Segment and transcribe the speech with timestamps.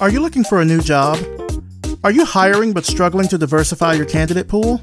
[0.00, 1.18] Are you looking for a new job?
[2.04, 4.80] Are you hiring but struggling to diversify your candidate pool?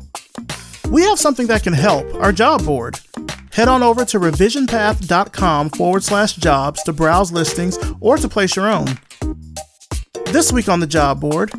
[0.89, 2.99] We have something that can help our job board.
[3.53, 8.67] Head on over to revisionpath.com forward slash jobs to browse listings or to place your
[8.67, 8.87] own.
[10.33, 11.53] This week on the job board,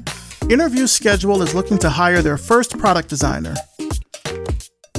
[0.50, 3.54] Interview Schedule is looking to hire their first product designer.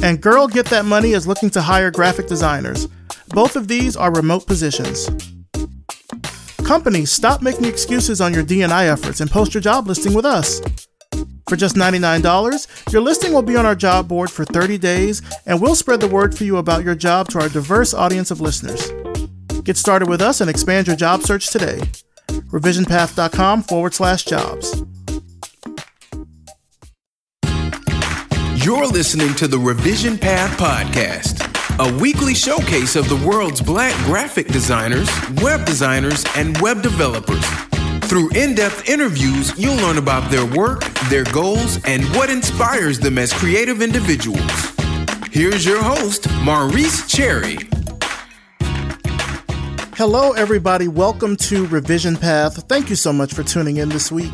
[0.02, 2.88] And Girl Get That Money is looking to hire graphic designers.
[3.28, 5.08] Both of these are remote positions.
[6.68, 10.60] Companies, stop making excuses on your D&I efforts and post your job listing with us.
[11.48, 15.62] For just $99, your listing will be on our job board for 30 days, and
[15.62, 18.92] we'll spread the word for you about your job to our diverse audience of listeners.
[19.64, 21.80] Get started with us and expand your job search today.
[22.28, 24.84] Revisionpath.com forward slash jobs.
[28.66, 34.48] You're listening to the Revision Path Podcast a weekly showcase of the world's black graphic
[34.48, 35.08] designers,
[35.44, 37.46] web designers, and web developers.
[38.10, 43.20] Through in depth interviews, you'll learn about their work, their goals, and what inspires them
[43.20, 44.42] as creative individuals.
[45.30, 47.58] Here's your host, Maurice Cherry.
[49.96, 50.88] Hello, everybody.
[50.88, 52.68] Welcome to Revision Path.
[52.68, 54.34] Thank you so much for tuning in this week.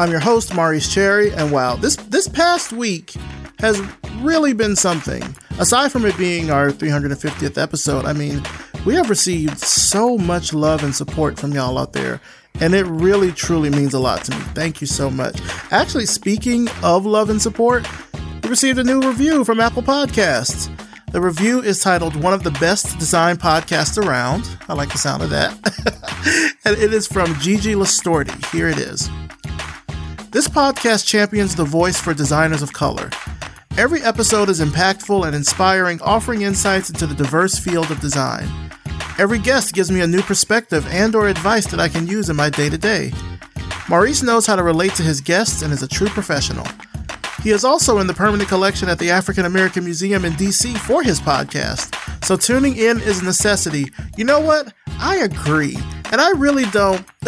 [0.00, 3.14] I'm your host, Maurice Cherry, and wow, this this past week
[3.60, 3.80] has
[4.22, 5.22] really been something.
[5.58, 8.42] Aside from it being our 350th episode, I mean,
[8.86, 12.20] we have received so much love and support from y'all out there.
[12.60, 14.42] And it really, truly means a lot to me.
[14.54, 15.38] Thank you so much.
[15.70, 17.86] Actually, speaking of love and support,
[18.42, 20.70] we received a new review from Apple Podcasts.
[21.12, 24.48] The review is titled One of the Best Design Podcasts Around.
[24.68, 25.52] I like the sound of that.
[26.64, 28.44] and it is from Gigi Lastorti.
[28.52, 29.10] Here it is.
[30.30, 33.10] This podcast champions the voice for designers of color.
[33.78, 38.48] Every episode is impactful and inspiring, offering insights into the diverse field of design.
[39.18, 42.36] Every guest gives me a new perspective and or advice that I can use in
[42.36, 43.12] my day-to-day.
[43.88, 46.66] Maurice knows how to relate to his guests and is a true professional.
[47.42, 51.02] He is also in the permanent collection at the African American Museum in DC for
[51.02, 51.96] his podcast.
[52.24, 53.90] So tuning in is a necessity.
[54.16, 54.74] You know what?
[54.98, 55.76] I agree.
[56.12, 57.04] And I really don't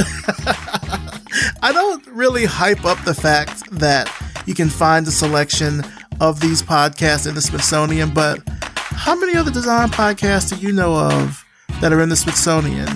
[1.62, 4.12] I don't really hype up the fact that
[4.44, 5.82] you can find a selection
[6.22, 10.94] of these podcasts in the Smithsonian, but how many other design podcasts do you know
[10.94, 11.44] of
[11.80, 12.86] that are in the Smithsonian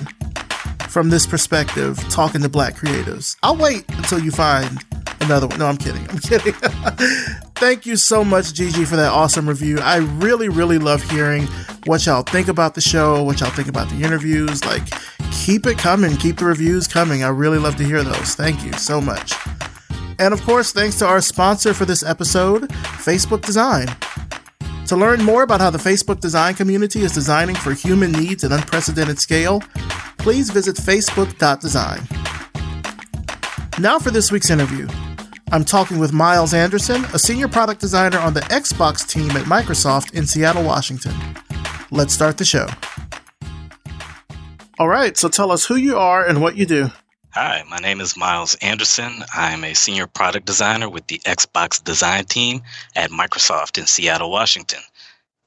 [0.87, 3.35] from this perspective, talking to black creatives?
[3.43, 4.81] I'll wait until you find
[5.19, 5.59] another one.
[5.59, 6.09] No, I'm kidding.
[6.09, 6.53] I'm kidding.
[7.55, 9.77] Thank you so much, Gigi, for that awesome review.
[9.79, 11.47] I really, really love hearing
[11.85, 14.63] what y'all think about the show, what y'all think about the interviews.
[14.63, 14.83] Like,
[15.33, 17.25] keep it coming, keep the reviews coming.
[17.25, 18.35] I really love to hear those.
[18.35, 19.33] Thank you so much.
[20.19, 23.87] And of course, thanks to our sponsor for this episode, Facebook Design.
[24.87, 28.53] To learn more about how the Facebook design community is designing for human needs at
[28.53, 29.61] unprecedented scale,
[30.17, 32.07] please visit facebook.design.
[33.79, 34.87] Now for this week's interview.
[35.51, 40.13] I'm talking with Miles Anderson, a senior product designer on the Xbox team at Microsoft
[40.13, 41.13] in Seattle, Washington.
[41.91, 42.67] Let's start the show.
[44.79, 46.91] All right, so tell us who you are and what you do.
[47.31, 49.23] Hi, my name is Miles Anderson.
[49.33, 52.63] I'm a senior product designer with the Xbox design team
[52.95, 54.79] at Microsoft in Seattle, Washington.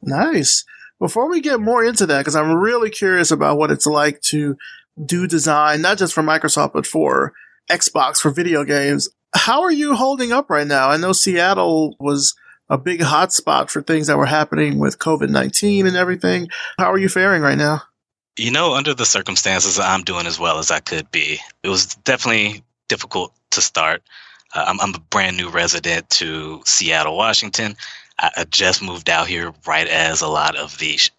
[0.03, 0.65] Nice.
[1.01, 4.57] Before we get more into that, because I'm really curious about what it's like to
[5.05, 7.33] do design, not just for Microsoft, but for
[7.71, 9.09] Xbox, for video games.
[9.35, 10.91] How are you holding up right now?
[10.91, 12.37] I know Seattle was
[12.69, 16.49] a big hotspot for things that were happening with COVID 19 and everything.
[16.79, 17.83] How are you faring right now?
[18.37, 21.39] You know, under the circumstances, I'm doing as well as I could be.
[21.63, 24.03] It was definitely difficult to start.
[24.55, 27.77] Uh, I'm, I'm, a brand new resident to Seattle, Washington.
[28.19, 31.11] I, I, just moved out here right as a lot of the sh-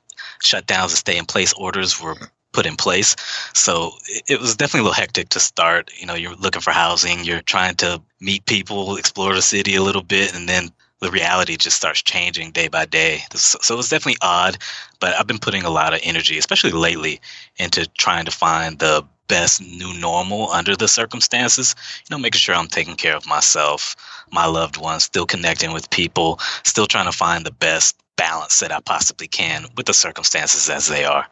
[0.44, 2.18] shutdowns and stay in place orders were
[2.52, 3.16] put in place.
[3.54, 5.92] So it, it was definitely a little hectic to start.
[5.98, 9.84] You know, you're looking for housing, you're trying to meet people, explore the city a
[9.84, 13.22] little bit, and then the reality just starts changing day by day.
[13.34, 14.58] So it's definitely odd,
[15.00, 17.20] but I've been putting a lot of energy, especially lately,
[17.58, 21.76] into trying to find the best new normal under the circumstances.
[22.08, 23.96] You know, making sure I'm taking care of myself,
[24.32, 28.72] my loved ones, still connecting with people, still trying to find the best balance that
[28.72, 31.26] I possibly can with the circumstances as they are.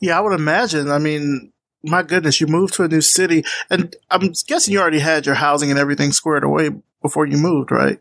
[0.00, 0.90] Yeah, I would imagine.
[0.90, 1.52] I mean,
[1.82, 5.36] my goodness, you moved to a new city, and I'm guessing you already had your
[5.36, 7.98] housing and everything squared away before you moved, right?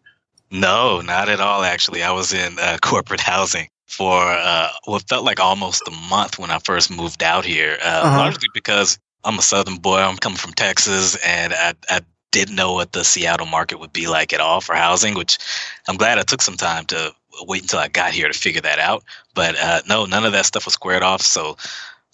[0.51, 1.63] No, not at all.
[1.63, 6.37] Actually, I was in uh, corporate housing for uh, what felt like almost a month
[6.37, 7.77] when I first moved out here.
[7.81, 8.17] Uh, uh-huh.
[8.17, 9.99] Largely because I'm a Southern boy.
[9.99, 12.01] I'm coming from Texas, and I, I
[12.31, 15.15] didn't know what the Seattle market would be like at all for housing.
[15.15, 15.37] Which
[15.87, 17.13] I'm glad I took some time to
[17.47, 19.03] wait until I got here to figure that out.
[19.33, 21.21] But uh, no, none of that stuff was squared off.
[21.21, 21.55] So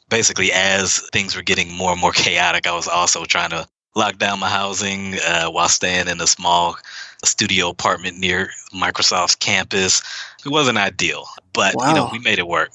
[0.10, 4.18] basically, as things were getting more and more chaotic, I was also trying to lock
[4.20, 6.78] down my housing uh, while staying in a small
[7.26, 10.02] studio apartment near Microsoft's campus.
[10.46, 11.90] It wasn't ideal, but wow.
[11.90, 12.72] you know we made it work.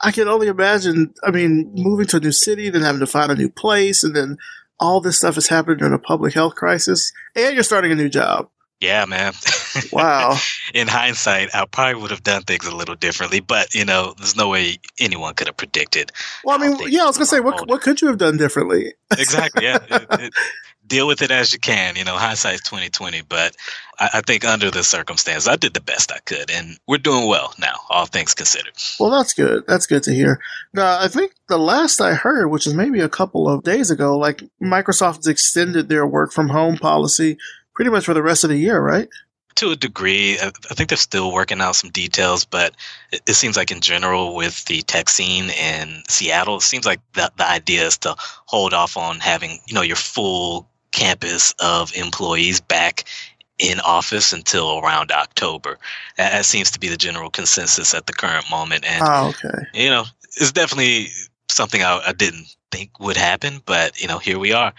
[0.00, 1.14] I can only imagine.
[1.24, 4.14] I mean, moving to a new city, then having to find a new place, and
[4.14, 4.36] then
[4.78, 8.08] all this stuff is happening during a public health crisis, and you're starting a new
[8.08, 8.48] job.
[8.80, 9.32] Yeah, man.
[9.90, 10.38] Wow.
[10.74, 14.36] In hindsight, I probably would have done things a little differently, but you know, there's
[14.36, 16.12] no way anyone could have predicted.
[16.44, 18.94] Well, I mean, yeah, I was gonna say, what what could you have done differently?
[19.12, 19.64] exactly.
[19.64, 19.78] Yeah.
[19.88, 20.32] It, it,
[20.86, 21.96] deal with it as you can.
[21.96, 23.56] You know, hindsight's twenty twenty, but
[23.98, 27.28] I, I, think under the circumstances, I did the best I could, and we're doing
[27.28, 28.72] well now, all things considered.
[29.00, 29.64] Well, that's good.
[29.66, 30.40] That's good to hear.
[30.72, 34.16] Now, I think the last I heard, which is maybe a couple of days ago,
[34.16, 37.38] like Microsoft's extended their work from home policy
[37.76, 39.08] pretty much for the rest of the year, right?
[39.56, 42.74] To a degree, I think they're still working out some details, but
[43.12, 47.00] it, it seems like in general with the tech scene in Seattle, it seems like
[47.14, 51.94] the, the idea is to hold off on having you know your full campus of
[51.94, 53.04] employees back
[53.58, 55.78] in office until around October.
[56.16, 58.84] That, that seems to be the general consensus at the current moment.
[58.84, 59.64] And oh, okay.
[59.74, 60.04] you know,
[60.36, 61.08] it's definitely
[61.48, 64.72] something I, I didn't think would happen, but you know, here we are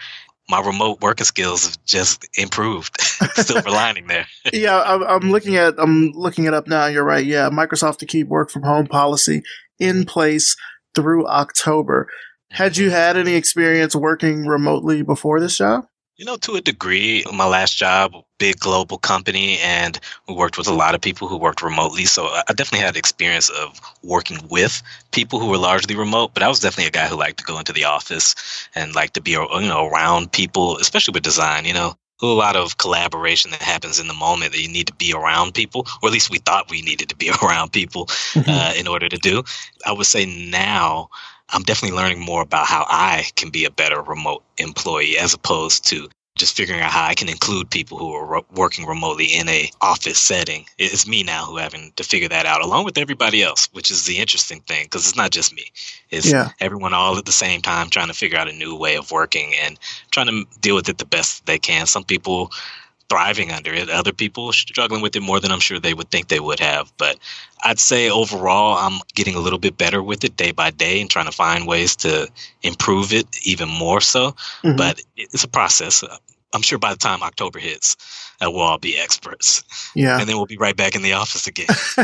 [0.48, 2.98] my remote working skills have just improved.
[3.34, 4.26] Silver lining there.
[4.52, 6.86] yeah, I'm, I'm, looking at I'm looking it up now.
[6.86, 7.24] You're right.
[7.24, 9.42] Yeah, Microsoft to keep work from home policy
[9.78, 10.56] in place
[10.94, 12.08] through October.
[12.50, 12.94] Had you mm-hmm.
[12.94, 15.86] had any experience working remotely before this job?
[16.18, 20.66] You know, to a degree, my last job, big global company, and we worked with
[20.66, 22.06] a lot of people who worked remotely.
[22.06, 24.82] So I definitely had experience of working with
[25.12, 26.34] people who were largely remote.
[26.34, 28.34] But I was definitely a guy who liked to go into the office
[28.74, 31.64] and liked to be, you know, around people, especially with design.
[31.66, 34.94] You know, a lot of collaboration that happens in the moment that you need to
[34.94, 38.50] be around people, or at least we thought we needed to be around people mm-hmm.
[38.50, 39.44] uh, in order to do.
[39.86, 41.10] I would say now
[41.50, 45.86] I'm definitely learning more about how I can be a better remote employee as opposed
[45.88, 46.08] to
[46.38, 49.70] just figuring out how I can include people who are ro- working remotely in a
[49.80, 50.66] office setting.
[50.78, 54.06] It's me now who having to figure that out along with everybody else, which is
[54.06, 55.64] the interesting thing because it's not just me.
[56.10, 56.50] It's yeah.
[56.60, 59.52] everyone all at the same time trying to figure out a new way of working
[59.62, 59.78] and
[60.10, 61.86] trying to deal with it the best they can.
[61.86, 62.52] Some people
[63.08, 63.88] thriving under it.
[63.88, 66.92] Other people struggling with it more than I'm sure they would think they would have.
[66.98, 67.18] But
[67.62, 71.10] I'd say overall, I'm getting a little bit better with it day by day and
[71.10, 72.28] trying to find ways to
[72.62, 74.32] improve it even more so.
[74.62, 74.76] Mm-hmm.
[74.76, 76.04] But it's a process.
[76.54, 77.96] I'm sure by the time October hits,
[78.40, 79.64] uh, we'll all be experts.
[79.94, 80.18] Yeah.
[80.18, 81.66] And then we'll be right back in the office again.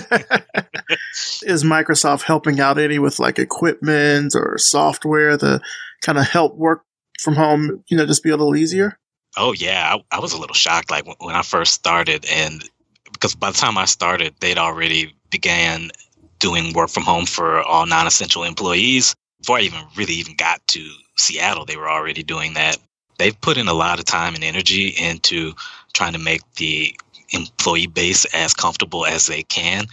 [1.42, 5.60] Is Microsoft helping out any with like equipment or software to
[6.02, 6.84] kind of help work
[7.20, 8.98] from home, you know, just be a little easier?
[9.36, 12.68] Oh yeah, I, I was a little shocked like when, when I first started, and
[13.12, 15.90] because by the time I started, they'd already began
[16.38, 19.14] doing work from home for all non-essential employees.
[19.40, 22.76] Before I even really even got to Seattle, they were already doing that.
[23.18, 25.52] They've put in a lot of time and energy into
[25.92, 26.94] trying to make the
[27.30, 29.86] employee base as comfortable as they can.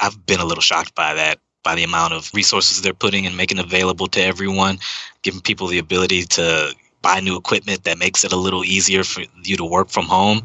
[0.00, 3.36] I've been a little shocked by that by the amount of resources they're putting and
[3.36, 4.78] making available to everyone,
[5.22, 6.74] giving people the ability to
[7.04, 10.40] buy new equipment that makes it a little easier for you to work from home.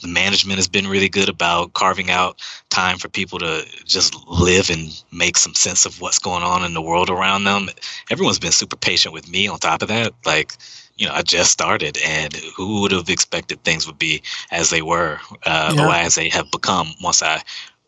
[0.00, 2.40] The management has been really good about carving out
[2.70, 6.72] time for people to just live and make some sense of what's going on in
[6.72, 7.68] the world around them.
[8.12, 10.14] Everyone's been super patient with me on top of that.
[10.24, 10.52] Like,
[10.96, 14.22] you know, I just started, and who would have expected things would be
[14.52, 15.84] as they were, uh, yeah.
[15.84, 17.42] or as they have become once I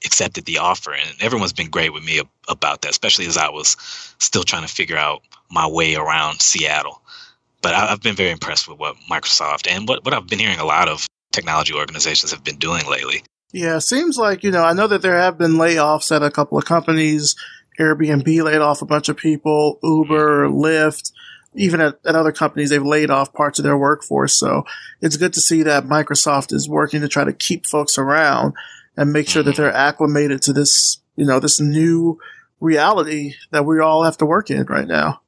[0.05, 0.93] accepted the offer.
[0.93, 3.77] And everyone's been great with me about that, especially as I was
[4.19, 7.01] still trying to figure out my way around Seattle
[7.67, 10.61] but I, have been very impressed with what Microsoft and what, what I've been hearing
[10.61, 13.25] a lot of technology organizations have been doing lately.
[13.53, 16.59] Yeah, seems like, you know, I know that there have been layoffs at a couple
[16.59, 17.35] of companies.
[17.81, 20.57] Airbnb laid off a bunch of people, Uber, mm-hmm.
[20.57, 21.11] Lyft,
[21.55, 24.39] even at, at other companies, they've laid off parts of their workforce.
[24.39, 24.63] So
[25.01, 28.55] it's good to see that Microsoft is working to try to keep folks around
[28.97, 29.51] and make sure mm-hmm.
[29.51, 32.21] that they're acclimated to this, you know, this new
[32.61, 35.21] reality that we all have to work in right now.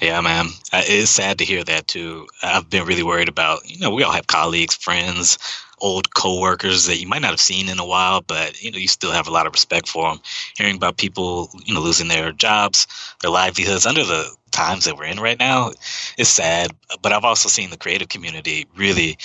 [0.00, 0.48] Yeah, man.
[0.74, 2.26] It's sad to hear that too.
[2.42, 5.38] I've been really worried about, you know, we all have colleagues, friends,
[5.78, 8.88] old coworkers that you might not have seen in a while, but you know, you
[8.88, 10.20] still have a lot of respect for them.
[10.56, 12.86] Hearing about people, you know, losing their jobs,
[13.22, 15.72] their livelihoods under the times that we're in right now
[16.18, 16.72] is sad.
[17.00, 19.16] But I've also seen the creative community really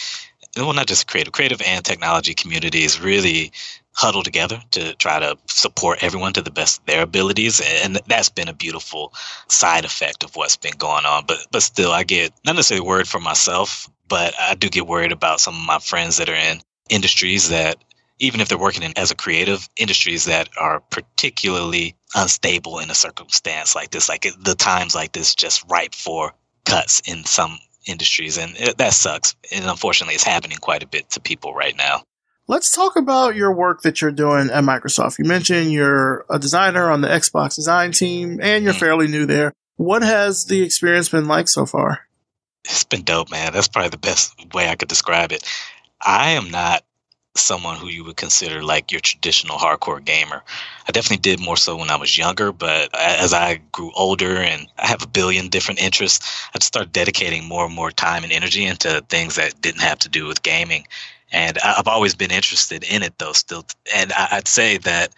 [0.57, 3.51] well, not just creative, creative and technology communities really
[3.93, 8.29] huddle together to try to support everyone to the best of their abilities and that's
[8.29, 9.13] been a beautiful
[9.47, 13.07] side effect of what's been going on but but still i get not necessarily worried
[13.07, 16.59] for myself but i do get worried about some of my friends that are in
[16.89, 17.77] industries that
[18.19, 22.95] even if they're working in as a creative industries that are particularly unstable in a
[22.95, 26.33] circumstance like this like the times like this just ripe for
[26.65, 29.35] cuts in some industries, and it, that sucks.
[29.51, 32.03] And unfortunately, it's happening quite a bit to people right now.
[32.51, 35.17] Let's talk about your work that you're doing at Microsoft.
[35.17, 39.25] You mentioned you're a designer on the Xbox design team, and you're mm fairly new
[39.25, 39.53] there.
[39.77, 42.09] What has the experience been like so far?
[42.65, 43.53] It's been dope, man.
[43.53, 45.47] That's probably the best way I could describe it.
[46.05, 46.83] I am not
[47.37, 50.43] someone who you would consider like your traditional hardcore gamer.
[50.85, 54.67] I definitely did more so when I was younger, but as I grew older and
[54.77, 58.33] I have a billion different interests, I just started dedicating more and more time and
[58.33, 60.85] energy into things that didn't have to do with gaming.
[61.31, 63.65] And I've always been interested in it though, still.
[63.95, 65.13] And I'd say that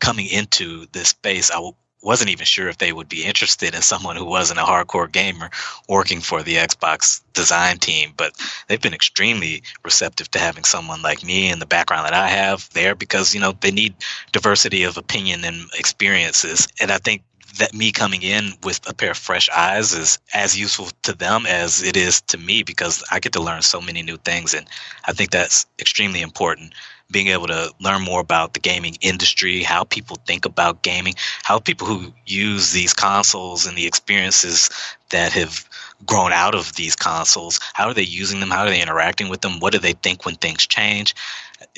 [0.00, 1.70] coming into this space, I
[2.02, 5.50] wasn't even sure if they would be interested in someone who wasn't a hardcore gamer
[5.88, 8.12] working for the Xbox design team.
[8.16, 8.32] But
[8.66, 12.68] they've been extremely receptive to having someone like me and the background that I have
[12.70, 13.94] there because, you know, they need
[14.32, 16.68] diversity of opinion and experiences.
[16.80, 17.22] And I think
[17.58, 21.46] that me coming in with a pair of fresh eyes is as useful to them
[21.46, 24.54] as it is to me because I get to learn so many new things.
[24.54, 24.66] And
[25.04, 26.74] I think that's extremely important
[27.10, 31.58] being able to learn more about the gaming industry, how people think about gaming, how
[31.58, 34.68] people who use these consoles and the experiences
[35.10, 35.66] that have
[36.04, 38.50] grown out of these consoles, how are they using them?
[38.50, 39.58] How are they interacting with them?
[39.58, 41.14] What do they think when things change?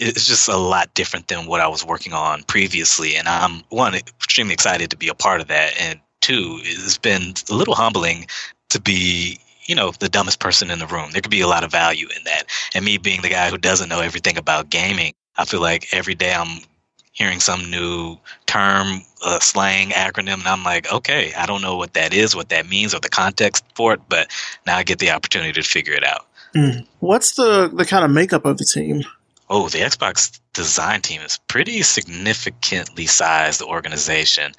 [0.03, 3.17] It's just a lot different than what I was working on previously.
[3.17, 5.75] And I'm, one, extremely excited to be a part of that.
[5.79, 8.27] And two, it's been a little humbling
[8.71, 11.63] to be you know the dumbest person in the room there could be a lot
[11.63, 15.13] of value in that and me being the guy who doesn't know everything about gaming
[15.37, 16.61] I feel like every day I'm
[17.13, 21.95] hearing some new term, uh, slang, acronym, and I'm like, okay, I don't know what
[21.95, 24.29] that is, what that means, or the context for it, but
[24.67, 26.27] now I get the opportunity to figure it out.
[26.55, 26.87] Mm.
[26.99, 29.03] What's the the kind of makeup of the team?
[29.53, 34.53] Oh, the Xbox design team is pretty significantly sized organization.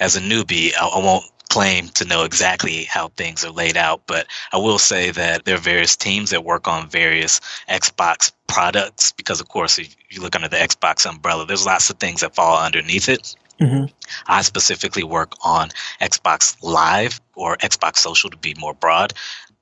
[0.00, 4.02] As a newbie, I, I won't claim to know exactly how things are laid out,
[4.06, 9.12] but I will say that there are various teams that work on various Xbox products
[9.12, 12.34] because, of course, if you look under the Xbox umbrella, there's lots of things that
[12.34, 13.36] fall underneath it.
[13.60, 13.86] Mm-hmm.
[14.28, 15.68] I specifically work on
[16.00, 19.12] Xbox Live or Xbox Social to be more broad,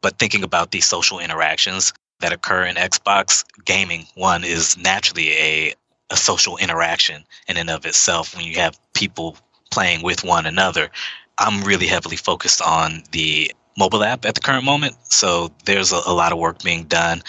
[0.00, 5.74] but thinking about these social interactions that occur in Xbox gaming, one is naturally a
[6.08, 9.36] a social interaction in and of itself when you have people
[9.72, 10.88] playing with one another
[11.38, 14.96] I'm really heavily focused on the mobile app at the current moment.
[15.04, 17.22] So there's a, a lot of work being done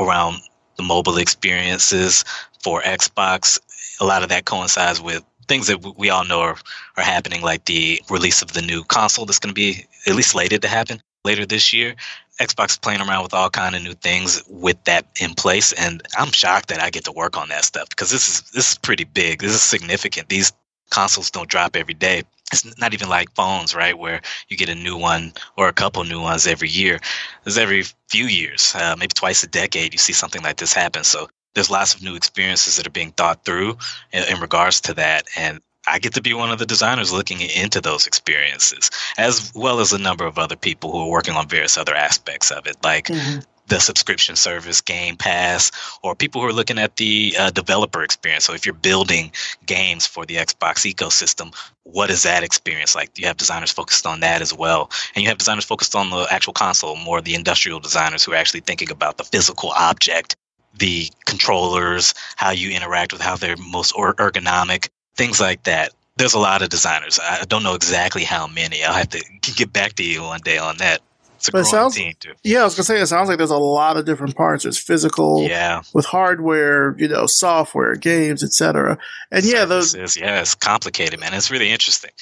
[0.00, 0.40] around
[0.76, 2.24] the mobile experiences
[2.62, 3.60] for Xbox.
[4.00, 6.56] A lot of that coincides with things that we all know are,
[6.96, 10.30] are happening, like the release of the new console that's going to be at least
[10.30, 11.94] slated to happen later this year.
[12.40, 16.32] Xbox playing around with all kind of new things with that in place, and I'm
[16.32, 19.04] shocked that I get to work on that stuff because this is this is pretty
[19.04, 19.40] big.
[19.40, 20.28] This is significant.
[20.28, 20.52] These
[20.90, 22.22] consoles don't drop every day
[22.52, 23.98] it's not even like phones, right?
[23.98, 27.00] Where you get a new one or a couple new ones every year.
[27.44, 31.02] There's every few years, uh, maybe twice a decade, you see something like this happen.
[31.04, 33.78] So there's lots of new experiences that are being thought through
[34.12, 35.26] in, in regards to that.
[35.36, 39.80] And I get to be one of the designers looking into those experiences, as well
[39.80, 42.76] as a number of other people who are working on various other aspects of it,
[42.82, 43.40] like mm-hmm
[43.72, 45.70] the subscription service Game Pass,
[46.02, 48.44] or people who are looking at the uh, developer experience.
[48.44, 49.32] So if you're building
[49.64, 53.18] games for the Xbox ecosystem, what is that experience like?
[53.18, 56.26] You have designers focused on that as well, and you have designers focused on the
[56.30, 60.36] actual console, more the industrial designers who are actually thinking about the physical object,
[60.76, 65.92] the controllers, how you interact with how they're most ergonomic, things like that.
[66.16, 67.18] There's a lot of designers.
[67.22, 68.84] I don't know exactly how many.
[68.84, 69.24] I'll have to
[69.56, 71.00] get back to you one day on that.
[71.36, 72.34] It's a but sounds, team too.
[72.44, 74.62] Yeah, I was gonna say it sounds like there's a lot of different parts.
[74.62, 78.96] There's physical, yeah, with hardware, you know, software, games, etc.
[79.32, 81.34] And yeah, those yeah, it's complicated, man.
[81.34, 82.12] It's really interesting.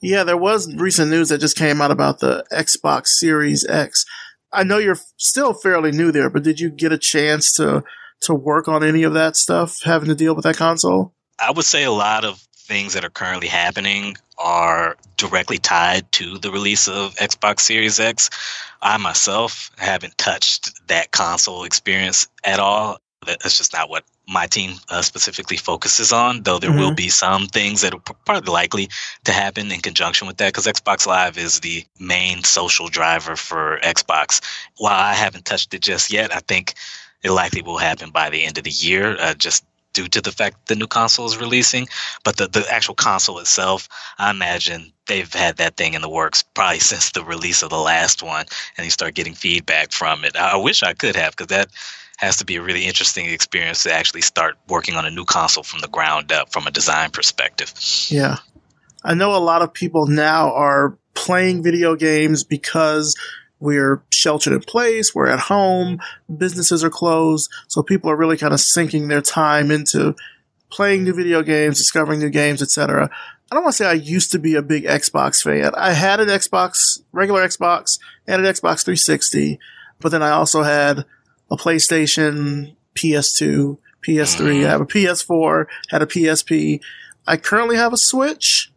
[0.00, 4.06] Yeah, there was recent news that just came out about the Xbox Series X.
[4.50, 7.84] I know you're still fairly new there, but did you get a chance to
[8.22, 11.12] to work on any of that stuff having to deal with that console?
[11.40, 12.38] I would say a lot of
[12.70, 18.30] things that are currently happening are directly tied to the release of Xbox Series X.
[18.80, 22.98] I myself haven't touched that console experience at all.
[23.26, 26.78] That's just not what my team uh, specifically focuses on, though there mm-hmm.
[26.78, 28.88] will be some things that are probably likely
[29.24, 33.78] to happen in conjunction with that because Xbox Live is the main social driver for
[33.82, 34.40] Xbox.
[34.78, 36.74] While I haven't touched it just yet, I think
[37.22, 40.32] it likely will happen by the end of the year, uh, just due to the
[40.32, 41.88] fact the new console is releasing.
[42.24, 46.42] But the, the actual console itself, I imagine they've had that thing in the works
[46.42, 50.36] probably since the release of the last one, and you start getting feedback from it.
[50.36, 51.68] I, I wish I could have, because that
[52.18, 55.62] has to be a really interesting experience to actually start working on a new console
[55.62, 57.72] from the ground up from a design perspective.
[58.08, 58.36] Yeah.
[59.02, 63.16] I know a lot of people now are playing video games because
[63.60, 66.00] we're sheltered in place, we're at home,
[66.34, 70.16] businesses are closed, so people are really kind of sinking their time into
[70.70, 73.10] playing new video games, discovering new games, etc.
[73.50, 75.72] I don't want to say I used to be a big Xbox fan.
[75.76, 79.58] I had an Xbox, regular Xbox, and an Xbox 360,
[80.00, 81.04] but then I also had
[81.50, 83.76] a PlayStation, PS2,
[84.06, 84.38] PS3.
[84.38, 84.66] Mm-hmm.
[84.66, 86.80] I have a PS4, had a PSP.
[87.26, 88.72] I currently have a Switch,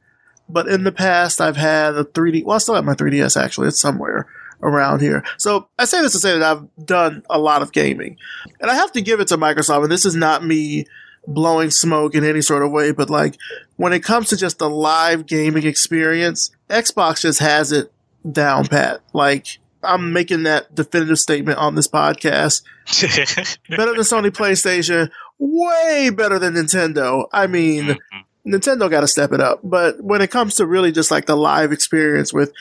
[0.50, 2.44] but in the past I've had a 3D.
[2.44, 3.70] Well, I still have my 3DS actually.
[3.70, 4.28] It's somewhere
[4.64, 5.24] around here.
[5.38, 8.18] So I say this to say that I've done a lot of gaming,
[8.60, 9.84] and I have to give it to Microsoft.
[9.84, 10.86] And this is not me
[11.28, 13.38] blowing smoke in any sort of way, but like
[13.78, 17.92] when it comes to just the live gaming experience, Xbox just has it
[18.30, 19.02] down pat.
[19.14, 22.64] Like I'm making that definitive statement on this podcast.
[23.70, 27.28] better than Sony PlayStation, way better than Nintendo.
[27.32, 28.54] I mean, mm-hmm.
[28.54, 29.60] Nintendo got to step it up.
[29.64, 32.52] But when it comes to really just like the live experience with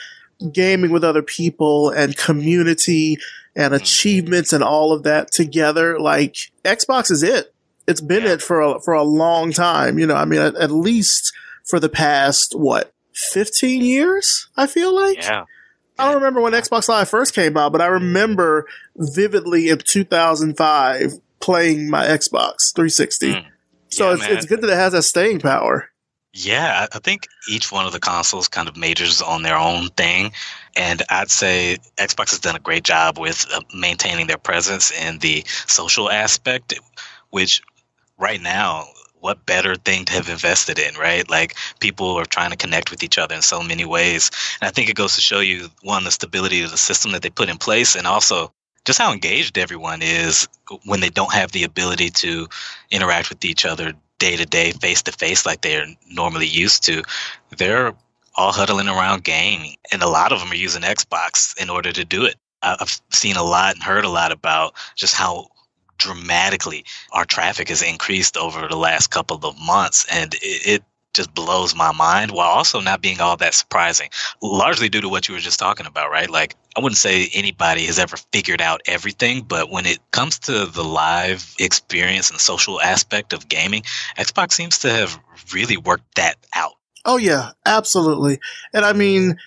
[0.51, 3.17] gaming with other people and community
[3.55, 3.81] and mm-hmm.
[3.81, 7.53] achievements and all of that together, like Xbox is it.
[7.87, 8.33] It's been yeah.
[8.33, 9.99] it for a, for a long time.
[9.99, 11.33] You know, I mean, at, at least
[11.65, 15.17] for the past, what, 15 years, I feel like?
[15.17, 15.45] Yeah.
[15.99, 21.13] I don't remember when Xbox Live first came out, but I remember vividly in 2005
[21.39, 23.33] playing my Xbox 360.
[23.33, 23.45] Mm.
[23.89, 25.89] So yeah, it's, it's good that it has that staying power.
[26.35, 30.31] Yeah, I think each one of the consoles kind of majors on their own thing.
[30.75, 35.19] And I'd say Xbox has done a great job with uh, maintaining their presence in
[35.19, 36.73] the social aspect,
[37.29, 37.61] which
[38.17, 38.85] right now
[39.19, 41.29] what better thing to have invested in, right?
[41.29, 44.31] Like people are trying to connect with each other in so many ways.
[44.59, 47.21] And I think it goes to show you one, the stability of the system that
[47.21, 48.51] they put in place, and also
[48.85, 50.47] just how engaged everyone is
[50.85, 52.47] when they don't have the ability to
[52.91, 57.03] interact with each other day to day, face to face, like they're normally used to.
[57.57, 57.93] They're
[58.35, 62.05] all huddling around gaming, and a lot of them are using Xbox in order to
[62.05, 62.35] do it.
[62.61, 65.47] I've seen a lot and heard a lot about just how
[65.97, 71.33] dramatically our traffic has increased over the last couple of months and it, it just
[71.33, 74.09] blows my mind while also not being all that surprising
[74.41, 77.85] largely due to what you were just talking about right like i wouldn't say anybody
[77.85, 82.81] has ever figured out everything but when it comes to the live experience and social
[82.81, 83.83] aspect of gaming
[84.17, 85.19] xbox seems to have
[85.53, 86.73] really worked that out
[87.05, 88.39] oh yeah absolutely
[88.73, 89.37] and i mean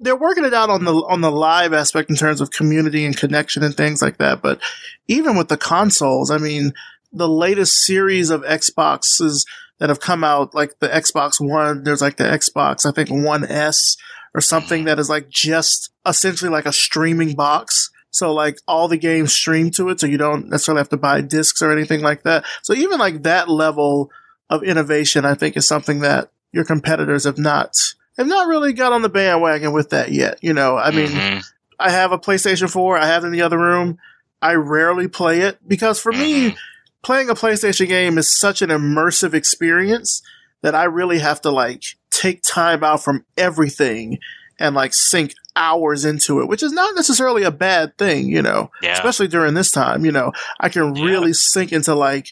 [0.00, 3.16] they're working it out on the on the live aspect in terms of community and
[3.16, 4.42] connection and things like that.
[4.42, 4.60] But
[5.08, 6.72] even with the consoles, I mean,
[7.12, 9.46] the latest series of Xboxes
[9.78, 13.44] that have come out, like the Xbox One, there's like the Xbox, I think One
[13.44, 13.96] S
[14.34, 17.90] or something that is like just essentially like a streaming box.
[18.10, 21.20] So like all the games stream to it, so you don't necessarily have to buy
[21.20, 22.44] discs or anything like that.
[22.62, 24.10] So even like that level
[24.48, 27.74] of innovation, I think is something that your competitors have not
[28.16, 30.38] have not really got on the bandwagon with that yet.
[30.42, 31.40] You know, I mean, mm-hmm.
[31.78, 33.98] I have a PlayStation 4, I have it in the other room.
[34.40, 36.48] I rarely play it because for mm-hmm.
[36.48, 36.56] me,
[37.02, 40.22] playing a PlayStation game is such an immersive experience
[40.62, 44.18] that I really have to like take time out from everything
[44.58, 48.70] and like sink hours into it, which is not necessarily a bad thing, you know,
[48.82, 48.92] yeah.
[48.92, 51.04] especially during this time, you know, I can yeah.
[51.04, 52.28] really sink into like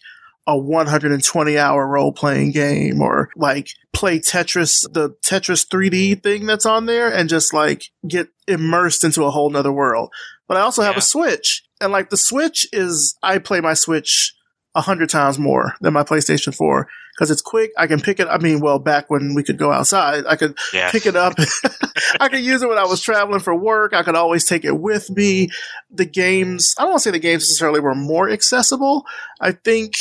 [0.46, 6.66] a 120 hour role playing game or like play Tetris, the Tetris 3D thing that's
[6.66, 10.12] on there and just like get immersed into a whole nother world.
[10.46, 10.98] But I also have yeah.
[10.98, 14.33] a Switch and like the Switch is, I play my Switch
[14.74, 17.70] a hundred times more than my PlayStation 4 because it's quick.
[17.78, 18.26] I can pick it.
[18.28, 20.90] I mean, well, back when we could go outside, I could yeah.
[20.90, 21.34] pick it up.
[22.20, 23.92] I could use it when I was traveling for work.
[23.94, 25.50] I could always take it with me.
[25.90, 29.06] The games, I don't want to say the games necessarily were more accessible.
[29.40, 29.94] I think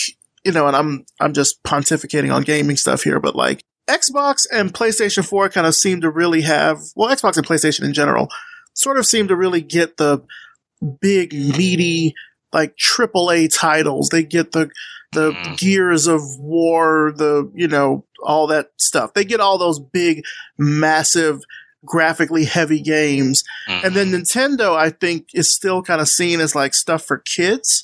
[0.43, 4.73] you know, and I'm I'm just pontificating on gaming stuff here, but like Xbox and
[4.73, 8.29] PlayStation 4 kind of seem to really have well, Xbox and PlayStation in general
[8.73, 10.23] sort of seem to really get the
[11.01, 12.13] big meaty
[12.53, 14.09] like triple A titles.
[14.09, 14.69] They get the
[15.13, 15.57] the mm.
[15.57, 19.13] Gears of War, the you know all that stuff.
[19.13, 20.23] They get all those big,
[20.57, 21.41] massive,
[21.85, 23.85] graphically heavy games, mm-hmm.
[23.85, 24.21] and then mm-hmm.
[24.21, 27.83] Nintendo, I think, is still kind of seen as like stuff for kids.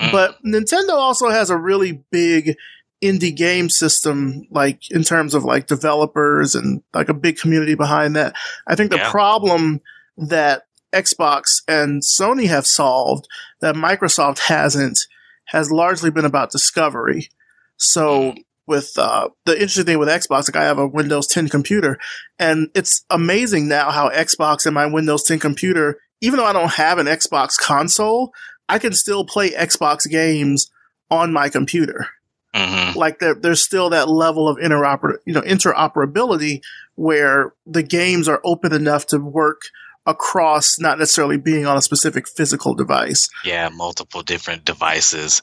[0.00, 0.12] Mm.
[0.12, 2.56] But Nintendo also has a really big
[3.02, 8.16] indie game system, like in terms of like developers and like a big community behind
[8.16, 8.34] that.
[8.66, 9.10] I think the yeah.
[9.10, 9.80] problem
[10.16, 13.26] that Xbox and Sony have solved
[13.60, 14.98] that Microsoft hasn't
[15.46, 17.28] has largely been about discovery.
[17.76, 18.34] So
[18.66, 21.98] with uh, the interesting thing with Xbox, like I have a Windows 10 computer,
[22.38, 26.72] and it's amazing now how Xbox and my Windows 10 computer, even though I don't
[26.72, 28.32] have an Xbox console,
[28.68, 30.70] I can still play Xbox games
[31.10, 32.08] on my computer.
[32.54, 32.98] Mm-hmm.
[32.98, 36.62] Like there, there's still that level of interoper, you know, interoperability
[36.94, 39.62] where the games are open enough to work
[40.06, 43.28] across not necessarily being on a specific physical device.
[43.44, 45.42] Yeah, multiple different devices.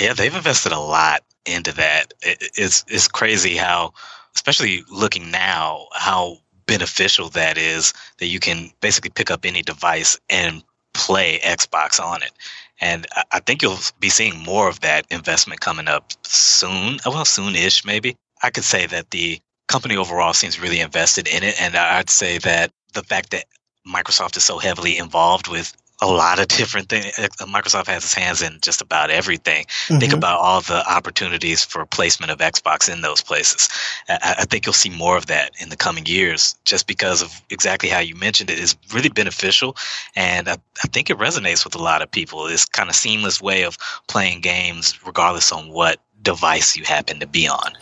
[0.00, 2.14] Yeah, they've invested a lot into that.
[2.22, 3.92] It's it's crazy how,
[4.34, 10.18] especially looking now, how beneficial that is that you can basically pick up any device
[10.30, 10.62] and
[10.94, 12.32] play Xbox on it.
[12.80, 16.98] And I think you'll be seeing more of that investment coming up soon.
[17.06, 18.16] Uh, well, soon-ish, maybe.
[18.42, 22.38] I could say that the company overall seems really invested in it, and I'd say
[22.38, 23.44] that the fact that
[23.86, 27.06] Microsoft is so heavily involved with a lot of different things.
[27.18, 29.64] Uh, Microsoft has its hands in just about everything.
[29.64, 29.98] Mm-hmm.
[29.98, 33.68] Think about all the opportunities for placement of Xbox in those places.
[34.08, 37.40] I, I, think you'll see more of that in the coming years, just because of
[37.50, 39.76] exactly how you mentioned it is really beneficial,
[40.16, 42.44] and I, I think it resonates with a lot of people.
[42.44, 47.26] This kind of seamless way of playing games, regardless on what device you happen to
[47.26, 47.72] be on.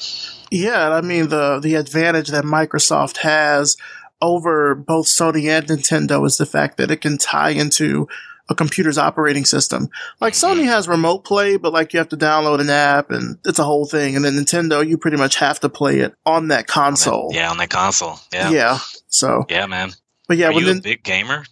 [0.50, 3.76] Yeah, I mean the the advantage that Microsoft has
[4.22, 8.08] over both Sony and Nintendo is the fact that it can tie into
[8.48, 9.90] a computer's operating system.
[10.20, 10.60] Like mm-hmm.
[10.60, 13.64] Sony has remote play, but like you have to download an app and it's a
[13.64, 14.16] whole thing.
[14.16, 17.26] And then Nintendo, you pretty much have to play it on that console.
[17.26, 18.18] On that, yeah, on that console.
[18.32, 18.50] Yeah.
[18.50, 18.78] Yeah.
[19.08, 19.44] So.
[19.50, 19.92] Yeah, man.
[20.28, 21.44] But yeah, Are you a big gamer?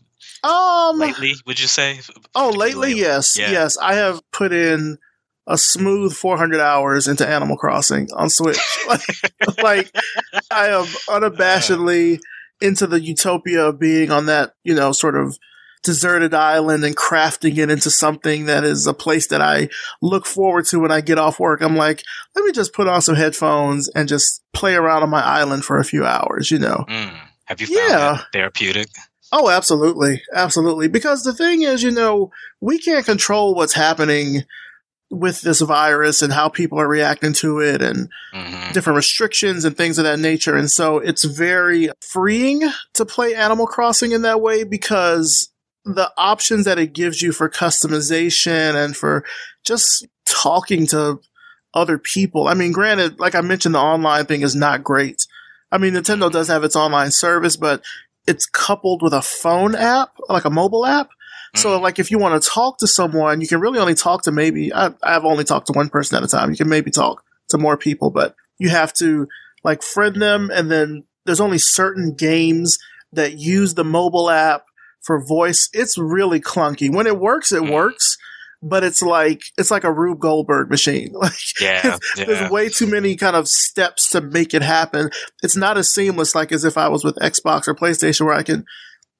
[0.43, 0.99] Um.
[0.99, 2.01] Lately, would you say?
[2.35, 3.51] Oh, lately, yes, yeah.
[3.51, 3.77] yes.
[3.77, 4.97] I have put in
[5.47, 8.59] a smooth 400 hours into Animal Crossing on Switch.
[8.89, 9.91] like, like
[10.51, 12.21] I am unabashedly
[12.61, 15.39] into the utopia of being on that, you know, sort of
[15.83, 19.69] deserted island and crafting it into something that is a place that I
[20.03, 21.63] look forward to when I get off work.
[21.63, 22.03] I'm like,
[22.35, 25.79] let me just put on some headphones and just play around on my island for
[25.79, 26.85] a few hours, you know.
[26.89, 27.19] Mm.
[27.47, 28.23] Have you found yeah.
[28.33, 28.89] therapeutic?
[29.33, 30.23] Oh, absolutely.
[30.35, 30.89] Absolutely.
[30.89, 34.43] Because the thing is, you know, we can't control what's happening
[35.11, 38.73] with this virus and how people are reacting to it and mm-hmm.
[38.73, 40.57] different restrictions and things of that nature.
[40.57, 42.63] And so it's very freeing
[42.95, 45.53] to play Animal Crossing in that way because
[45.85, 49.25] the options that it gives you for customization and for
[49.65, 51.21] just talking to
[51.75, 52.49] other people.
[52.49, 55.27] I mean, granted, like I mentioned, the online thing is not great.
[55.73, 57.83] I mean, Nintendo does have its online service, but
[58.27, 61.11] it's coupled with a phone app, like a mobile app.
[61.55, 61.83] So mm.
[61.83, 64.73] like if you want to talk to someone, you can really only talk to maybe
[64.73, 66.51] I, I've only talked to one person at a time.
[66.51, 69.29] You can maybe talk to more people, but you have to
[69.65, 72.79] like friend them and then there's only certain games
[73.13, 74.65] that use the mobile app
[75.01, 75.69] for voice.
[75.73, 76.93] It's really clunky.
[76.93, 77.73] When it works, it mm.
[77.73, 78.17] works,
[78.63, 81.15] but it's like it's like a Rube Goldberg machine.
[81.21, 85.11] Like yeah, yeah, there's way too many kind of steps to make it happen.
[85.43, 88.43] It's not as seamless like as if I was with Xbox or PlayStation where I
[88.43, 88.65] can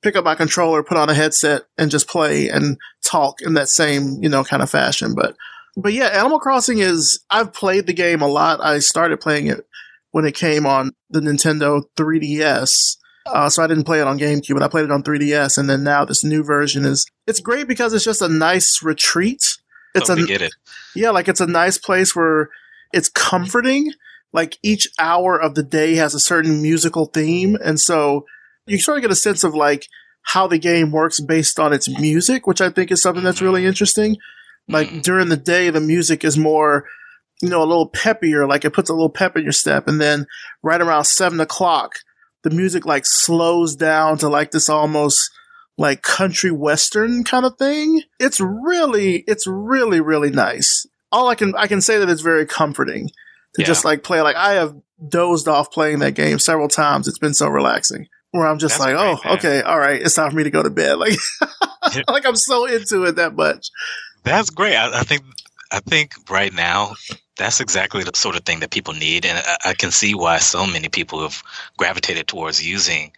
[0.03, 3.69] pick up my controller, put on a headset, and just play and talk in that
[3.69, 5.15] same, you know, kind of fashion.
[5.15, 5.37] But,
[5.77, 8.61] but yeah, Animal Crossing is, I've played the game a lot.
[8.61, 9.67] I started playing it
[10.13, 12.97] when it came on the Nintendo 3DS.
[13.27, 15.59] Uh, so I didn't play it on GameCube, but I played it on 3DS.
[15.59, 19.59] And then now this new version is, it's great because it's just a nice retreat.
[19.95, 20.55] It's a, get it.
[20.95, 22.49] Yeah, like it's a nice place where
[22.93, 23.93] it's comforting.
[24.33, 27.57] Like each hour of the day has a certain musical theme.
[27.63, 28.25] And so
[28.71, 29.87] you sort of get a sense of like
[30.23, 33.67] how the game works based on its music, which I think is something that's really
[33.67, 34.17] interesting.
[34.69, 35.03] Like mm.
[35.03, 36.85] during the day, the music is more,
[37.43, 39.89] you know, a little peppier, like it puts a little pep in your step.
[39.89, 40.27] And then
[40.63, 41.95] right around seven o'clock,
[42.45, 45.31] the music like slows down to like this almost
[45.77, 48.03] like country western kind of thing.
[48.21, 50.87] It's really, it's really, really nice.
[51.11, 53.09] All I can, I can say that it's very comforting
[53.55, 53.67] to yeah.
[53.67, 54.21] just like play.
[54.21, 54.77] Like I have
[55.09, 57.09] dozed off playing that game several times.
[57.09, 59.39] It's been so relaxing where I'm just That's like, great, oh, man.
[59.39, 60.99] okay, all right, it's time for me to go to bed.
[60.99, 63.71] Like, like I'm so into it that much.
[64.23, 64.77] That's great.
[64.77, 65.23] I, I, think,
[65.73, 66.95] I think right now,
[67.37, 70.39] that's exactly the sort of thing that people need, and I, I can see why
[70.39, 71.43] so many people have
[71.79, 73.13] gravitated towards using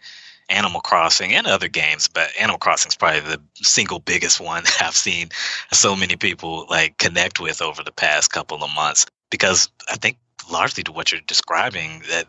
[0.49, 4.95] Animal Crossing and other games, but Animal Crossing is probably the single biggest one I've
[4.95, 5.29] seen
[5.71, 10.17] so many people like connect with over the past couple of months because I think
[10.51, 12.27] largely to what you're describing that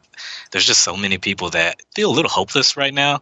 [0.51, 3.21] there's just so many people that feel a little hopeless right now.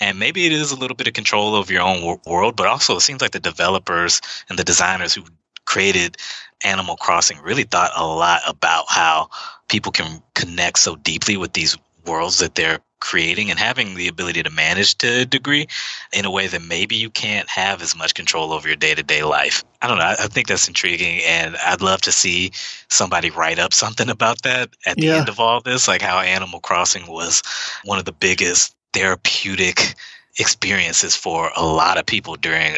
[0.00, 2.96] And maybe it is a little bit of control of your own world but also
[2.96, 5.24] it seems like the developers and the designers who
[5.66, 6.16] created
[6.64, 9.28] animal crossing really thought a lot about how
[9.68, 11.76] people can connect so deeply with these
[12.06, 15.66] worlds that they're creating and having the ability to manage to a degree
[16.12, 19.02] in a way that maybe you can't have as much control over your day to
[19.02, 19.64] day life.
[19.82, 20.04] I don't know.
[20.04, 21.20] I, I, think that's intriguing.
[21.26, 22.52] And I'd love to see
[22.88, 25.16] somebody write up something about that at the yeah.
[25.16, 27.42] end of all this, like how Animal Crossing was
[27.84, 29.94] one of the biggest therapeutic
[30.38, 32.74] experiences for a lot of people during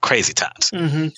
[0.00, 0.70] crazy times.
[0.72, 1.08] Mm-hmm.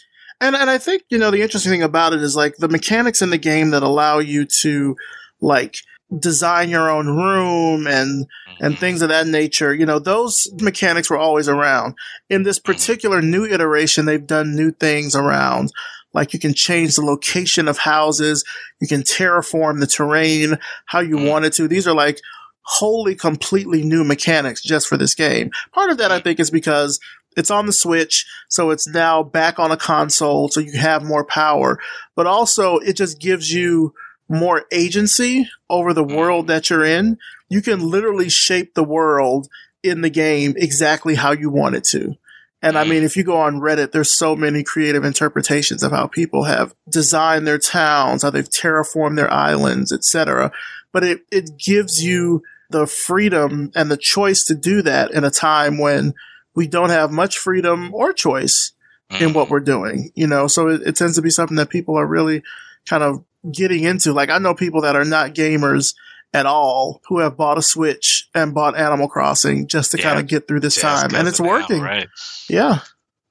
[0.40, 3.22] And, and I think, you know, the interesting thing about it is like the mechanics
[3.22, 4.96] in the game that allow you to
[5.40, 5.76] like
[6.18, 8.26] design your own room and
[8.60, 9.74] and things of that nature.
[9.74, 11.94] You know, those mechanics were always around.
[12.30, 15.72] In this particular new iteration, they've done new things around.
[16.14, 18.44] Like you can change the location of houses,
[18.80, 21.28] you can terraform the terrain how you Mhm.
[21.28, 21.66] want it to.
[21.66, 22.20] These are like
[22.64, 25.50] wholly completely new mechanics just for this game.
[25.74, 27.00] Part of that I think is because
[27.36, 31.24] it's on the Switch, so it's now back on a console, so you have more
[31.24, 31.80] power.
[32.14, 33.94] But also it just gives you
[34.28, 37.18] more agency over the world that you're in.
[37.48, 39.48] You can literally shape the world
[39.82, 42.14] in the game exactly how you want it to.
[42.62, 42.88] And I Mhm.
[42.88, 46.74] mean, if you go on Reddit, there's so many creative interpretations of how people have
[46.88, 50.52] designed their towns, how they've terraformed their islands, etc.
[50.92, 55.30] But it, it gives you the freedom and the choice to do that in a
[55.30, 56.14] time when
[56.54, 58.72] we don't have much freedom or choice
[59.20, 60.46] in what we're doing, you know?
[60.46, 62.42] So it, it tends to be something that people are really
[62.86, 64.12] kind of getting into.
[64.12, 65.94] Like I know people that are not gamers
[66.34, 70.04] at all who have bought a Switch and bought Animal Crossing just to Yeah.
[70.04, 71.14] kind of get through this time.
[71.14, 71.80] and it's of now, working.
[71.80, 72.08] right?
[72.48, 72.80] Yeah.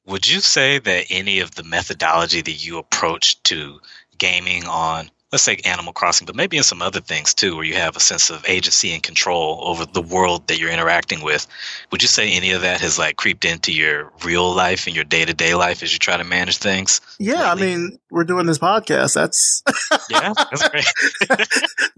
[0.06, 3.80] Would you say that any of the methodology that you approach to
[4.18, 7.76] gaming on, let's say Animal Crossing, but maybe in some other things too, where you
[7.76, 11.48] have a sense of agency and control over the world that you're interacting with,
[11.92, 15.06] would you say any of that has like creeped into your real life and your
[15.06, 17.00] day to day life as you try to manage things?
[17.18, 17.50] Yeah.
[17.52, 19.14] I mean, we're doing this podcast.
[19.14, 19.64] That's,
[20.10, 20.86] Yeah, that's great.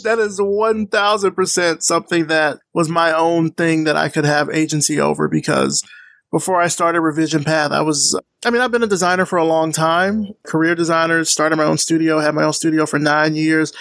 [0.03, 5.27] that is 1000% something that was my own thing that I could have agency over
[5.27, 5.83] because
[6.33, 9.45] before I started Revision Path, I was, I mean, I've been a designer for a
[9.45, 13.71] long time, career designer, started my own studio, had my own studio for nine years.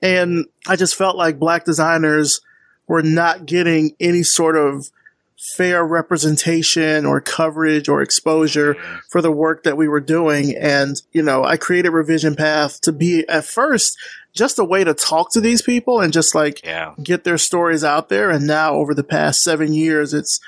[0.00, 2.40] And I just felt like black designers
[2.86, 4.92] were not getting any sort of
[5.36, 8.76] fair representation or coverage or exposure
[9.10, 10.56] for the work that we were doing.
[10.56, 13.98] And, you know, I created Revision Path to be at first
[14.32, 16.92] just a way to talk to these people and just like Yeah.
[17.02, 18.30] get their stories out there.
[18.30, 20.38] And now over the past seven years, it's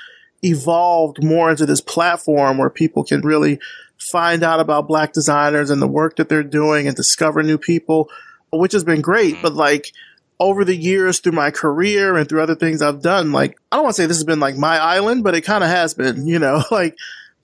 [0.42, 3.59] evolved more into this platform where people can really
[3.98, 8.09] find out about black designers and the work that they're doing and discover new people,
[8.53, 9.37] which has been great.
[9.37, 9.42] Mhm.
[9.42, 9.92] But like
[10.40, 13.85] over the years through my career and through other things I've done, like I don't
[13.85, 16.27] want to say this has been like my island, but it kind of has been,
[16.33, 16.96] you know, like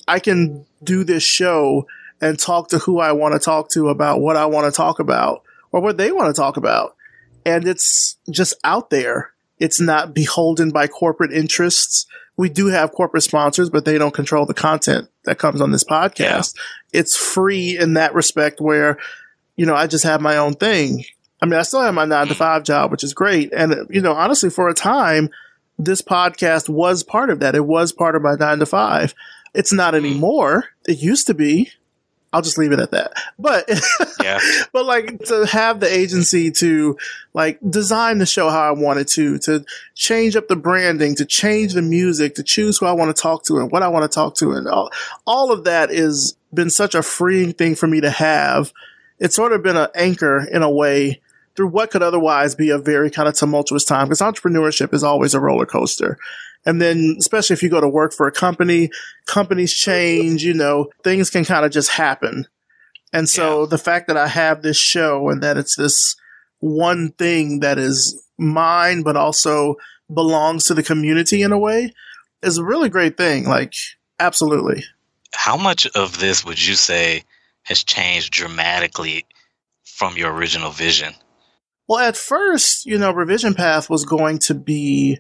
[0.07, 1.87] I can do this show
[2.21, 5.01] and talk to who I want to talk to about what I want to talk
[5.01, 6.95] about or what they want to talk about.
[7.45, 9.33] And it's just out there.
[9.59, 12.07] It's not beholden by corporate interests.
[12.37, 15.85] We do have corporate sponsors, but they don't control the content that comes on this
[15.85, 16.55] podcast.
[16.93, 18.99] It's free in that respect where,
[19.57, 21.05] you know, I just have my own thing.
[21.41, 23.53] I mean, I still have my nine to five job, which is great.
[23.53, 25.31] And, you know, honestly, for a time,
[25.79, 27.55] this podcast was part of that.
[27.55, 29.15] It was part of my nine to five.
[29.55, 30.65] It's not anymore.
[30.87, 31.71] It used to be.
[32.35, 33.13] I'll just leave it at that.
[33.39, 33.71] But
[34.23, 34.41] Yeah.
[34.73, 36.99] but like to have the agency to
[37.33, 41.75] like design the show how I wanted to, to change up the branding, to change
[41.75, 44.15] the music, to choose who I want to talk to and what I want to
[44.15, 44.91] talk to, and all
[45.27, 48.73] all of that is been such a freeing thing for me to have.
[49.21, 51.21] It's sort of been an anchor in a way
[51.57, 55.35] through what could otherwise be a very kind of tumultuous time because entrepreneurship is always
[55.35, 56.19] a roller coaster.
[56.67, 58.91] And then, especially if you go to work for a company,
[59.27, 62.47] companies change, you know, things can kind of just happen.
[63.13, 63.67] And so Yeah.
[63.69, 66.17] the fact that I have this show and that it's this
[66.61, 69.77] one thing that is mine, but also
[70.13, 71.93] belongs to the community in a way
[72.43, 73.45] is a really great thing.
[73.45, 73.75] Like,
[74.19, 74.85] absolutely.
[75.35, 77.25] How much of this would you say
[77.65, 79.27] has changed dramatically
[79.85, 81.15] from your original vision?
[81.89, 85.19] Well, at first, you know, Revision Path was going to be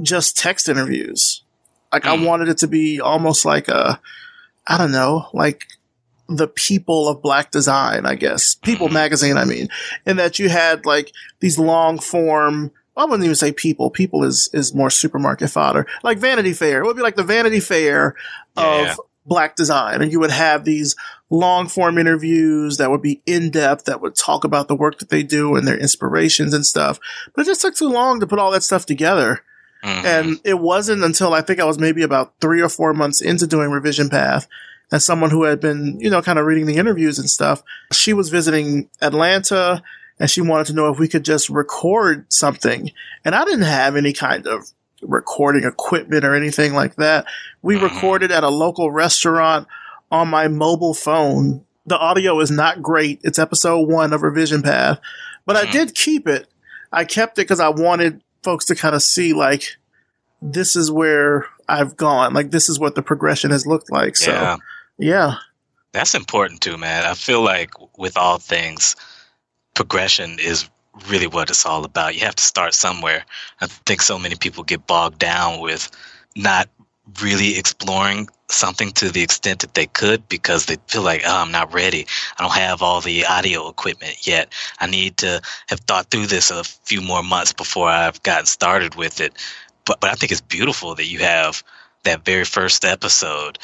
[0.00, 1.42] just text interviews.
[1.92, 2.26] Like, I Mm.
[2.26, 4.00] wanted it to be almost like a,
[4.66, 5.66] I don't know, like
[6.28, 8.54] the people of black design, I guess.
[8.54, 8.92] People Mhm.
[8.92, 9.68] magazine, I mean.
[10.06, 13.90] And that you had like these long form, I wouldn't even say people.
[13.90, 15.86] People is, is more supermarket fodder.
[16.02, 16.80] Like Vanity Fair.
[16.82, 18.14] It would be like the Vanity Fair
[18.56, 18.94] Yeah.
[19.24, 20.02] Black design.
[20.02, 20.96] And you would have these
[21.30, 25.08] long form interviews that would be in depth, that would talk about the work that
[25.08, 26.98] they do and their inspirations and stuff.
[27.34, 29.42] But it just took too long to put all that stuff together.
[29.84, 30.04] Mhm.
[30.04, 33.46] And it wasn't until I think I was maybe about three or four months into
[33.46, 34.46] doing Revision Path
[34.92, 37.62] as someone who had been, you know, kind of reading the interviews and stuff.
[37.92, 39.82] She was visiting Atlanta
[40.20, 42.90] and she wanted to know if we could just record something.
[43.24, 44.70] And I didn't have any kind of
[45.02, 47.26] recording equipment or anything like that.
[47.62, 49.66] We recorded at a local restaurant
[50.10, 51.64] on my mobile phone.
[51.86, 53.20] The audio is not great.
[53.22, 55.00] It's episode one of Revision Path,
[55.46, 55.72] but I Mhm.
[55.72, 56.48] did keep it.
[56.92, 59.76] I kept it because I wanted folks to kind of see like,
[60.40, 62.34] this is where I've gone.
[62.34, 64.16] Like, this is what the progression has looked like.
[64.16, 64.56] So, yeah.
[64.98, 65.34] yeah.
[65.92, 67.04] That's important too, man.
[67.04, 68.96] I feel like with all things,
[69.74, 70.68] progression is
[71.08, 72.14] really what it's all about.
[72.14, 73.24] You have to start somewhere.
[73.60, 75.90] I think so many people get bogged down with
[76.36, 76.68] not
[77.20, 81.50] really exploring something to the extent that they could because they feel like, oh, I'm
[81.50, 82.06] not ready.
[82.38, 84.52] I don't have all the audio equipment yet.
[84.78, 88.94] I need to have thought through this a few more months before I've gotten started
[88.94, 89.32] with it.
[89.84, 91.62] But but I think it's beautiful that you have
[92.04, 93.58] that very first episode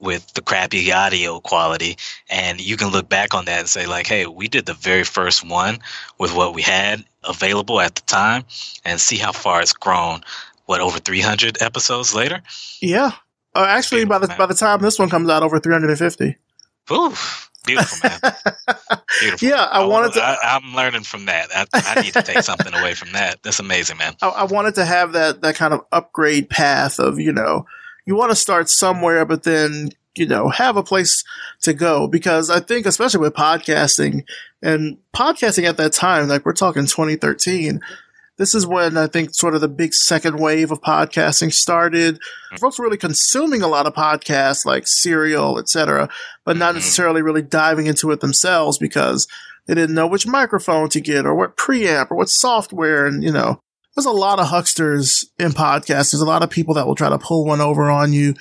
[0.00, 1.96] with the crappy audio quality
[2.28, 5.04] and you can look back on that and say like hey we did the very
[5.04, 5.78] first one
[6.18, 8.44] with what we had available at the time
[8.84, 10.20] and see how far it's grown
[10.66, 12.40] what over 300 episodes later
[12.80, 13.12] yeah
[13.54, 14.38] uh, actually by the man.
[14.38, 16.36] by the time this one comes out over 350
[16.90, 17.50] Oof.
[17.66, 18.20] Beautiful, man.
[19.20, 19.48] Beautiful.
[19.48, 20.22] Yeah, I, I wanted to.
[20.22, 21.50] I, am learning from that.
[21.54, 23.42] I, I, need to take something away from that.
[23.42, 24.14] That's amazing, man.
[24.22, 27.66] I, I wanted to have that that kind of upgrade path of you know
[28.10, 31.22] you want to start somewhere, but then, you know, have a place
[31.60, 34.24] to go because I think, especially with podcasting
[34.60, 37.80] and podcasting at that time, like we're talking 2013,
[38.36, 42.18] this is when I think sort of the big second wave of podcasting started.
[42.58, 46.08] Folks were really consuming a lot of podcasts like Serial, etc.,
[46.44, 46.78] but not mm-hmm.
[46.78, 49.28] necessarily really diving into it themselves because
[49.66, 53.30] they didn't know which microphone to get or what preamp or what software and, you
[53.30, 53.60] know,
[53.94, 56.12] there's a lot of hucksters in podcasts.
[56.12, 58.34] There's a lot of people that will try to pull one over on you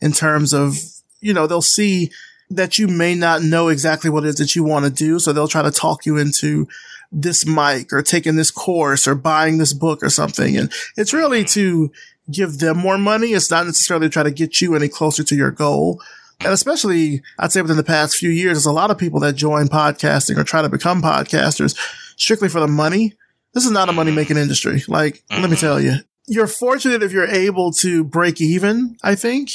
[0.00, 0.76] in terms of,
[1.20, 2.10] you know, they'll see
[2.50, 5.18] that you may not know exactly what it is that you want to do.
[5.18, 6.68] So they'll try to talk you into
[7.10, 10.56] this mic or taking this course or buying this book or something.
[10.56, 11.90] And it's really to
[12.30, 13.28] give them more money.
[13.28, 16.00] It's not necessarily to try to get you any closer to your goal.
[16.40, 19.34] And especially, I'd say within the past few years, there's a lot of people that
[19.34, 21.76] join podcasting or try to become podcasters
[22.16, 23.14] strictly for the money
[23.56, 24.82] this is not a money making industry.
[24.86, 25.40] Like, mm-hmm.
[25.40, 25.94] let me tell you,
[26.26, 29.52] you're fortunate if you're able to break even, I think,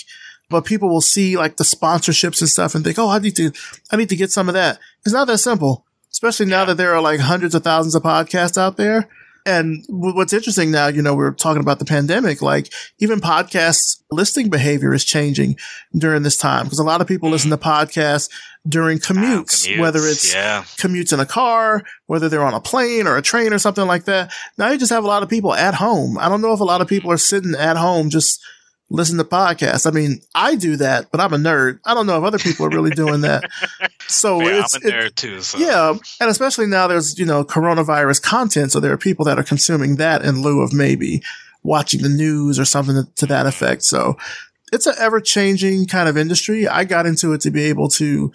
[0.50, 3.52] but people will see like the sponsorships and stuff and think, Oh, I need to,
[3.92, 4.80] I need to get some of that.
[5.06, 8.58] It's not that simple, especially now that there are like hundreds of thousands of podcasts
[8.58, 9.08] out there.
[9.46, 14.50] And what's interesting now, you know, we're talking about the pandemic, like even podcasts listing
[14.50, 15.58] behavior is changing
[15.98, 17.34] during this time because a lot of people mm.
[17.34, 18.30] listen to podcasts
[18.68, 20.64] during commutes, commutes whether it's yeah.
[20.78, 24.06] commutes in a car, whether they're on a plane or a train or something like
[24.06, 24.32] that.
[24.58, 26.18] Now you just have a lot of people at home.
[26.18, 28.40] I don't know if a lot of people are sitting at home just
[28.92, 29.88] listen to podcasts.
[29.88, 31.80] I mean, I do that, but I'm a nerd.
[31.86, 33.50] I don't know if other people are really doing that.
[34.12, 35.42] So yeah, it's, I'm a nerd too.
[35.42, 35.58] So.
[35.58, 39.44] Yeah, and especially now there's you know coronavirus content, so there are people that are
[39.44, 41.22] consuming that in lieu of maybe
[41.64, 43.84] watching the news or something to that effect.
[43.84, 44.18] So
[44.72, 46.68] it's an ever changing kind of industry.
[46.68, 48.32] I got into it to be able to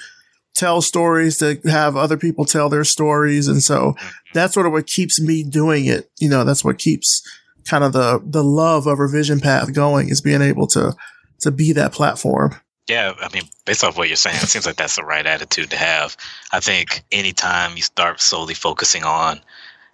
[0.54, 4.08] tell stories, to have other people tell their stories, and so mm-hmm.
[4.34, 6.10] that's sort of what keeps me doing it.
[6.18, 7.22] You know, that's what keeps
[7.66, 10.94] kind of the the love of revision path going is being able to
[11.40, 12.54] to be that platform.
[12.88, 15.70] Yeah, I mean, based off what you're saying, it seems like that's the right attitude
[15.70, 16.16] to have.
[16.52, 19.40] I think anytime you start solely focusing on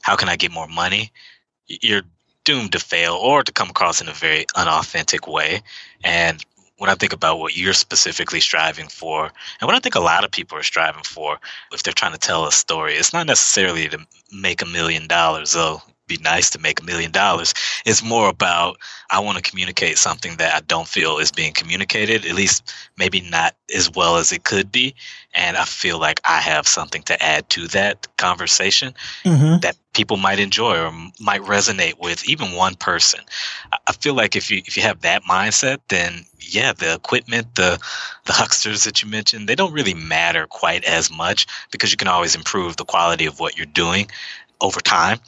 [0.02, 1.10] how can I get more money,
[1.66, 2.02] you're
[2.44, 5.62] doomed to fail or to come across in a very unauthentic way.
[6.04, 6.44] And
[6.76, 10.24] when I think about what you're specifically striving for, and what I think a lot
[10.24, 11.38] of people are striving for,
[11.72, 15.52] if they're trying to tell a story, it's not necessarily to make a million dollars,
[15.52, 15.80] though
[16.16, 17.54] be nice to make a million dollars.
[17.84, 18.78] It's more about
[19.10, 23.20] I want to communicate something that I don't feel is being communicated, at least maybe
[23.20, 24.94] not as well as it could be.
[25.34, 28.94] And I feel like I have something to add to that conversation
[29.24, 29.60] mm-hmm.
[29.60, 33.20] that people might enjoy or might resonate with even one person.
[33.86, 37.78] I feel like if you if you have that mindset, then yeah, the equipment, the
[38.24, 42.08] the hucksters that you mentioned, they don't really matter quite as much because you can
[42.08, 44.08] always improve the quality of what you're doing
[44.60, 45.18] over time.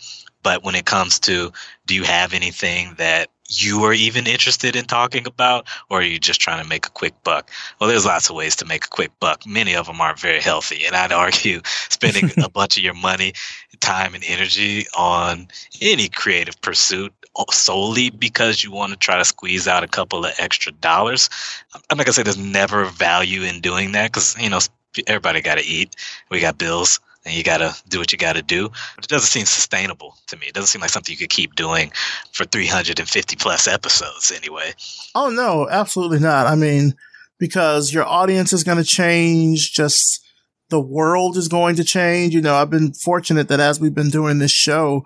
[0.45, 1.53] But when it comes to
[1.87, 6.19] do you have anything that you are even interested in talking about, or are you
[6.19, 7.51] just trying to make a quick buck?
[7.79, 9.47] Well, there's lots of ways to make a quick buck.
[9.47, 10.85] Many of them aren't very healthy.
[10.87, 13.33] And I'd argue spending a bunch of your money,
[13.81, 15.49] time, and energy on
[15.81, 17.13] any creative pursuit
[17.51, 21.29] solely because you want to try to squeeze out a couple of extra dollars.
[21.75, 24.61] I'm not going to say there's never value in doing that because, you know,
[25.07, 25.97] everybody got to eat.
[26.31, 28.69] We got bills and you got to do what you got to do.
[28.97, 30.47] But it doesn't seem sustainable to me.
[30.47, 31.93] It doesn't seem like something you could keep doing
[32.33, 34.73] for 350 plus episodes anyway.
[35.15, 36.47] Oh, no, absolutely not.
[36.47, 36.95] I mean,
[37.39, 40.25] because your audience is going to change, just
[40.69, 42.35] the world is going to change.
[42.35, 45.05] You know, I've been fortunate that as we've been doing this show,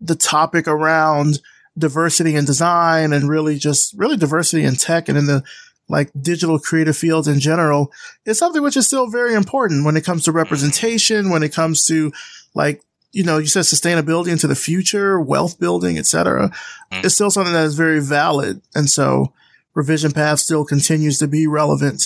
[0.00, 1.40] the topic around
[1.76, 5.44] diversity in design and really just really diversity in tech and in the
[5.88, 7.92] like digital creative fields in general
[8.24, 11.84] is something which is still very important when it comes to representation, when it comes
[11.86, 12.12] to
[12.54, 12.82] like,
[13.12, 16.50] you know, you said sustainability into the future, wealth building, etc.
[16.92, 17.04] Mm.
[17.04, 18.60] It's still something that is very valid.
[18.74, 19.32] And so
[19.74, 22.02] revision path still continues to be relevant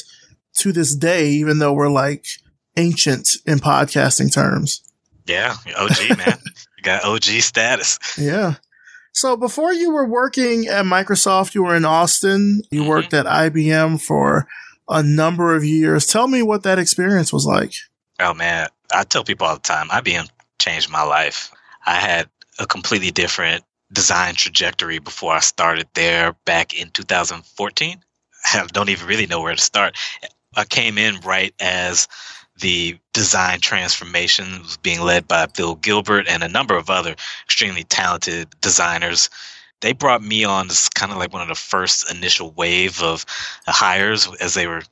[0.59, 2.27] to this day, even though we're like
[2.77, 4.83] ancient in podcasting terms.
[5.27, 5.57] Yeah.
[5.77, 6.39] OG, man.
[6.77, 7.99] you Got OG status.
[8.19, 8.55] Yeah.
[9.13, 12.63] So before you were working at Microsoft, you were in Austin.
[12.71, 12.89] You mm-hmm.
[12.89, 14.47] worked at IBM for
[14.89, 16.07] a number of years.
[16.07, 17.73] Tell me what that experience was like.
[18.21, 21.53] Oh man, I tell people all the time, IBM changed my life.
[21.85, 28.01] I had a completely different design trajectory before I started there back in 2014.
[28.55, 29.97] I don't even really know where to start.
[30.55, 32.09] I came in right as
[32.63, 37.85] the design transformation was being led by Phil Gilbert and a number of other extremely
[37.85, 39.29] talented designers.
[39.81, 43.27] They brought me on as kind of like one of the first initial wave of
[43.67, 44.83] hires as they were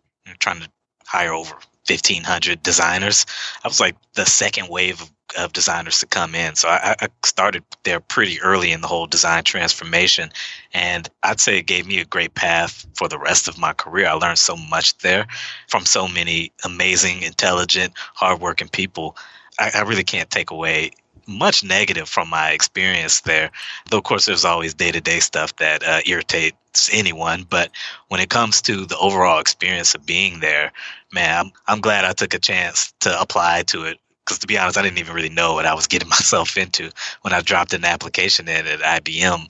[0.40, 0.68] trying to
[1.06, 1.56] hire over
[1.94, 3.26] 1,500 designers.
[3.64, 6.54] I was like the second wave of of designers to come in.
[6.54, 10.30] So I, I, started there pretty early in the whole design transformation.
[10.72, 14.06] And I'd say it gave me a great path for the rest of my career.
[14.06, 15.26] I learned so much there
[15.68, 19.16] from so many amazing, intelligent, hardworking people.
[19.58, 20.92] I, I really can't take away
[21.26, 23.50] much negative from my experience there.
[23.88, 26.56] Though, of course, there's always day to day stuff that uh, irritates
[26.92, 27.44] anyone.
[27.48, 27.70] But
[28.08, 30.72] when it comes to the overall experience of being there,
[31.12, 34.58] man, I'm, I'm glad I took a chance to apply to it because to be
[34.58, 36.90] honest, I didn't even really know what I was getting myself into
[37.22, 39.46] when I dropped an application in at IBM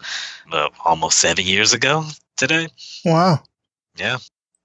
[0.52, 2.04] uh, almost seven years ago
[2.36, 2.68] today.
[3.04, 3.42] Wow.
[3.96, 4.18] Yeah.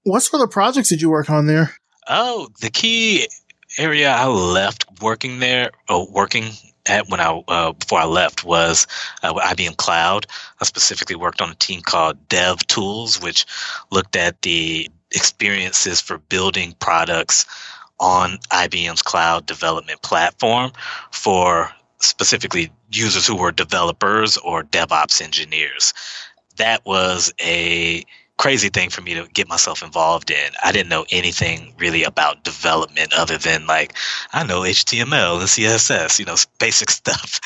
[0.04, 1.74] What sort of projects did you work on there?
[2.08, 3.28] Oh, the key
[3.78, 6.44] area I left working there, oh, working
[6.88, 8.86] at when I uh, before I left was
[9.22, 10.26] uh, IBM Cloud.
[10.60, 13.46] I specifically worked on a team called Dev Tools, which
[13.90, 17.46] looked at the experiences for building products
[17.98, 20.72] on IBM's cloud development platform
[21.10, 25.94] for specifically users who were developers or DevOps engineers.
[26.56, 28.04] That was a
[28.38, 30.50] crazy thing for me to get myself involved in.
[30.62, 33.94] I didn't know anything really about development other than like
[34.32, 37.40] I know HTML and CSS, you know, basic stuff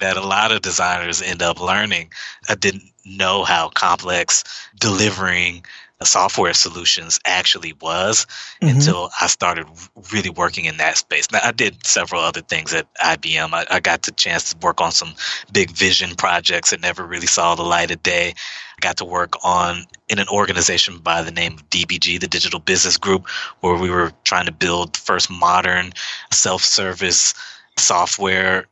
[0.00, 2.10] that a lot of designers end up learning.
[2.48, 4.44] I didn't know how complex
[4.78, 5.64] delivering
[6.02, 8.26] software solutions actually was
[8.60, 8.76] mm-hmm.
[8.76, 9.66] until I started
[10.12, 11.30] really working in that space.
[11.30, 13.52] Now, I did several other things at IBM.
[13.52, 15.14] I, I, got the chance to work on some
[15.52, 18.34] big vision projects that never really saw the light of day.
[18.76, 22.60] I got to work on in an organization by the name of DBG, the Digital
[22.60, 23.28] Business Group,
[23.60, 25.92] where we were trying to build the first modern
[26.32, 27.34] self-service
[27.78, 28.66] software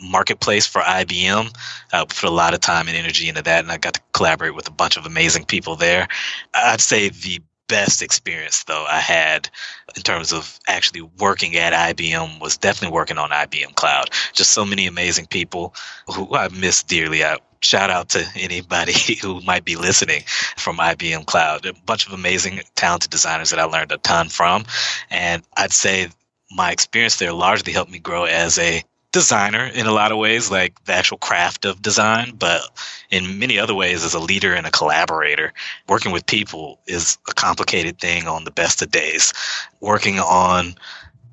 [0.00, 1.54] marketplace for IBM.
[1.92, 4.00] I uh, put a lot of time and energy into that, and I got to
[4.12, 6.08] collaborate with a bunch of amazing people there.
[6.54, 9.48] I'd say the best experience though I had
[9.94, 14.10] in terms of actually working at IBM was definitely working on IBM Cloud.
[14.32, 15.74] Just so many amazing people
[16.06, 17.24] who I miss dearly.
[17.24, 20.22] I shout out to anybody who might be listening
[20.56, 21.66] from IBM Cloud.
[21.66, 24.64] A bunch of amazing, talented designers that I learned a ton from.
[25.10, 26.08] And I'd say
[26.50, 28.82] my experience there largely helped me grow as a
[29.12, 32.62] designer in a lot of ways, like the actual craft of design, but
[33.10, 35.52] in many other ways, as a leader and a collaborator,
[35.88, 39.32] working with people is a complicated thing on the best of days.
[39.80, 40.74] Working on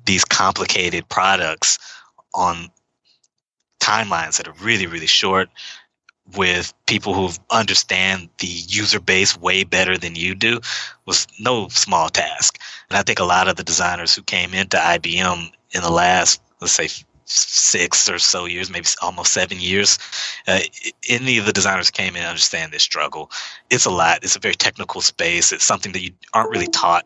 [0.06, 1.78] these complicated products
[2.34, 2.70] on
[3.80, 5.48] timelines that are really, really short
[6.34, 10.60] with people who understand the user base way better than you do
[11.06, 12.58] was no small task.
[12.90, 16.42] And I think a lot of the designers who came into IBM in the last,
[16.60, 16.88] let's say,
[17.26, 19.98] six or so years, maybe almost seven years.
[20.46, 20.60] Uh,
[21.08, 23.30] any of the designers came in and understand this struggle.
[23.70, 24.20] It's a lot.
[24.22, 25.52] It's a very technical space.
[25.52, 27.04] It's something that you aren't really taught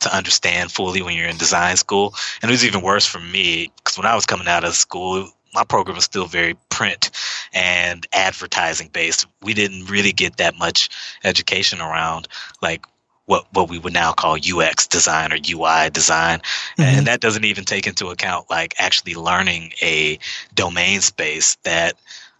[0.00, 2.14] to understand fully when you're in design school.
[2.42, 5.28] And it was even worse for me because when I was coming out of school,
[5.54, 7.10] my program was still very print
[7.54, 9.26] and advertising based.
[9.42, 10.90] We didn't really get that much
[11.24, 12.28] education around
[12.60, 12.86] like
[13.26, 16.82] what what we would now call UX design or UI design, mm-hmm.
[16.82, 20.18] and that doesn't even take into account like actually learning a
[20.54, 21.94] domain space that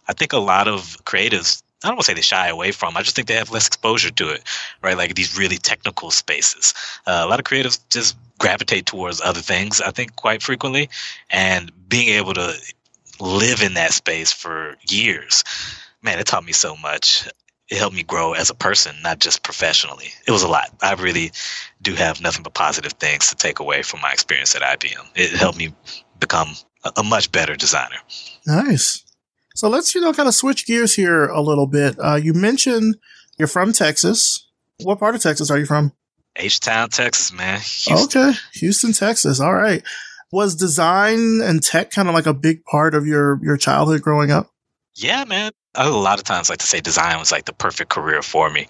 [0.07, 1.61] I think a lot of creatives.
[1.83, 2.97] I don't want to say they shy away from.
[2.97, 4.43] I just think they have less exposure to it,
[4.81, 4.97] right?
[4.97, 6.73] Like these really technical spaces.
[7.05, 9.79] Uh, a lot of creatives just gravitate towards other things.
[9.79, 10.89] I think quite frequently,
[11.29, 12.55] and being able to
[13.19, 15.43] live in that space for years,
[16.01, 17.27] man, it taught me so much
[17.69, 20.07] it helped me grow as a person, not just professionally.
[20.25, 20.69] It was a lot.
[20.81, 21.31] I really
[21.81, 25.05] do have nothing but positive things to take away from my experience at IBM.
[25.15, 25.73] It helped me
[26.19, 26.55] become
[26.85, 27.97] a, a much better designer.
[28.45, 29.03] Nice.
[29.55, 31.97] So let's, you know, kind of switch gears here a little bit.
[31.99, 32.95] Uh, you mentioned
[33.37, 34.47] you're from Texas.
[34.83, 35.91] What part of Texas are you from?
[36.35, 37.59] H Town, Texas, man.
[37.59, 38.21] Houston.
[38.21, 38.37] Okay.
[38.53, 39.39] Houston, Texas.
[39.39, 39.83] All right.
[40.31, 44.29] Was design and tech kind of like a big part of your, your childhood growing
[44.29, 44.51] up?
[44.95, 45.51] Yeah, man.
[45.77, 48.49] I a lot of times like to say design was like the perfect career for
[48.49, 48.67] me.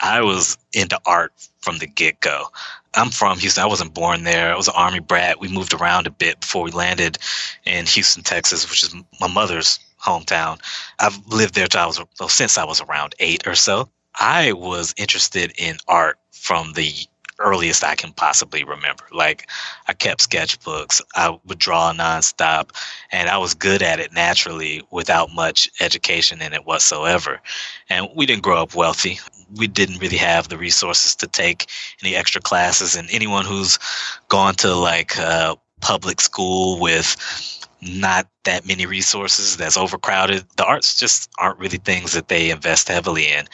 [0.00, 1.32] I was into art
[1.62, 2.48] from the get go.
[2.94, 3.64] I'm from Houston.
[3.64, 4.52] I wasn't born there.
[4.52, 5.40] I was an army brat.
[5.40, 7.18] We moved around a bit before we landed
[7.64, 10.60] in Houston, Texas, which is my mother's hometown.
[11.00, 13.88] I've lived there I was, well, since I was around eight or so.
[14.14, 16.92] I was interested in art from the
[17.38, 19.04] earliest I can possibly remember.
[19.12, 19.48] Like
[19.88, 22.70] I kept sketchbooks, I would draw nonstop,
[23.12, 27.40] and I was good at it naturally without much education in it whatsoever.
[27.88, 29.18] And we didn't grow up wealthy.
[29.56, 31.68] We didn't really have the resources to take
[32.02, 33.78] any extra classes, and anyone who's
[34.28, 37.16] gone to like uh, public school with
[37.84, 40.44] not that many resources that's overcrowded.
[40.56, 43.46] The arts just aren't really things that they invest heavily in.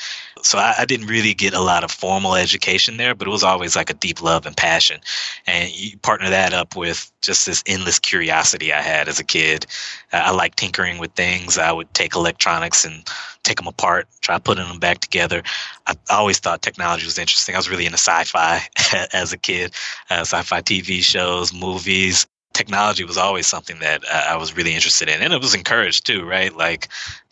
[0.43, 3.45] So I, I, didn't really get a lot of formal education there but it was
[3.45, 5.01] always like a deep love and passion.
[5.47, 9.67] And you partner that up with just this endless curiosity i had as a kid.
[10.13, 11.59] I like tinkering with things.
[11.59, 13.07] I would take electronics and
[13.43, 15.43] take them apart try putting them back together.
[15.87, 17.55] I always thought technology was interesting.
[17.55, 18.61] I was really into sci-fi
[19.13, 19.75] as a kid
[20.11, 25.23] uh, sci-fi tv shows movies technology was always something that I was really interested in,
[25.23, 26.55] and it was encouraged too, right?
[26.55, 26.89] Like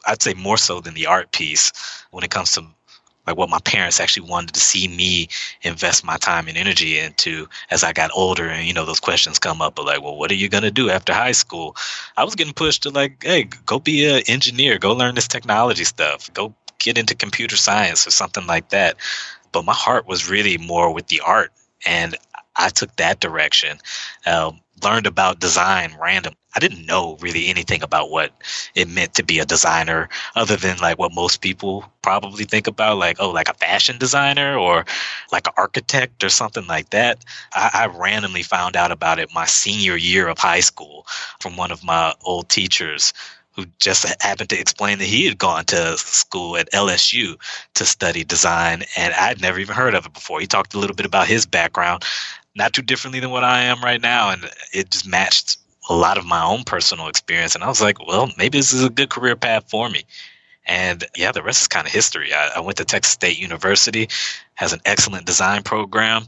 [0.07, 1.73] I'd say more so than the art piece
[2.11, 2.64] when it comes to
[3.29, 5.29] like what my parents actually wanted to see me
[5.61, 9.39] invest my time and energy into as I got older and you know those questions
[9.39, 11.77] come up but like well what are you going to do after high school?
[12.16, 14.79] I was getting pushed to like hey go be an engineer.
[14.79, 16.33] Go learn this technology stuff.
[16.33, 18.97] Go get into computer science or something like that.
[19.53, 21.53] But my heart was really more with the art
[21.87, 22.16] and
[22.57, 23.79] I took that direction.
[24.27, 26.35] Um, learned about design random.
[26.57, 28.33] I didn't know really anything about what
[28.74, 32.99] it meant to be a designer other than like what most people probably think about,
[32.99, 34.85] like, oh, like a fashion designer or
[35.31, 37.24] like an architect or something like that.
[37.53, 41.07] I, I randomly found out about it my senior year of high school
[41.41, 43.12] from one of my old teachers
[43.59, 47.37] who just happened to explain that he had gone to school at LSU
[47.74, 50.39] to study design, and I'd never even heard of it before.
[50.39, 52.05] He talked a little bit about his background,
[52.55, 54.30] not too differently than what I am right now.
[54.30, 57.55] And it just matched a lot of my own personal experience.
[57.55, 60.05] And I was like, well, maybe this is a good career path for me.
[60.66, 62.34] And yeah, the rest is kind of history.
[62.34, 64.09] I, I went to Texas State University,
[64.55, 66.26] has an excellent design program,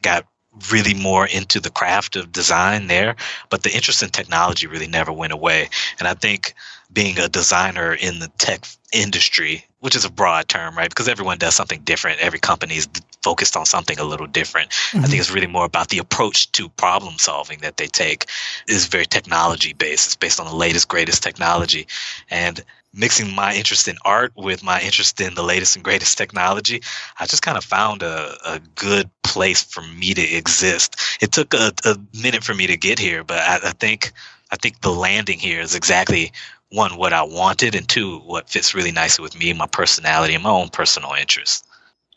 [0.00, 0.26] got
[0.70, 3.16] really more into the craft of design there,
[3.50, 5.68] but the interest in technology really never went away.
[5.98, 6.54] And I think
[6.92, 10.90] being a designer in the tech industry, which is a broad term, right?
[10.90, 12.20] Because everyone does something different.
[12.20, 12.88] Every company is
[13.22, 14.70] focused on something a little different.
[14.70, 14.98] Mm-hmm.
[14.98, 15.20] I think mm-hmm.
[15.20, 18.26] it's really more about the approach to problem solving that they take
[18.68, 20.06] is very technology based.
[20.06, 21.86] It's based on the latest, greatest technology.
[22.30, 22.64] And
[22.94, 26.82] mixing my interest in art with my interest in the latest and greatest technology,
[27.18, 30.96] I just kind of found a, a good place for me to exist.
[31.20, 34.12] It took a, a minute for me to get here, but I, I think
[34.50, 36.30] I think the landing here is exactly
[36.70, 40.42] one what I wanted, and two what fits really nicely with me, my personality, and
[40.42, 41.64] my own personal interests.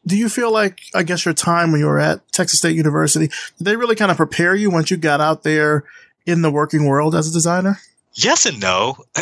[0.07, 3.27] Do you feel like I guess your time when you were at Texas State University,
[3.57, 5.83] did they really kind of prepare you once you got out there
[6.25, 7.79] in the working world as a designer?
[8.13, 8.95] Yes and no.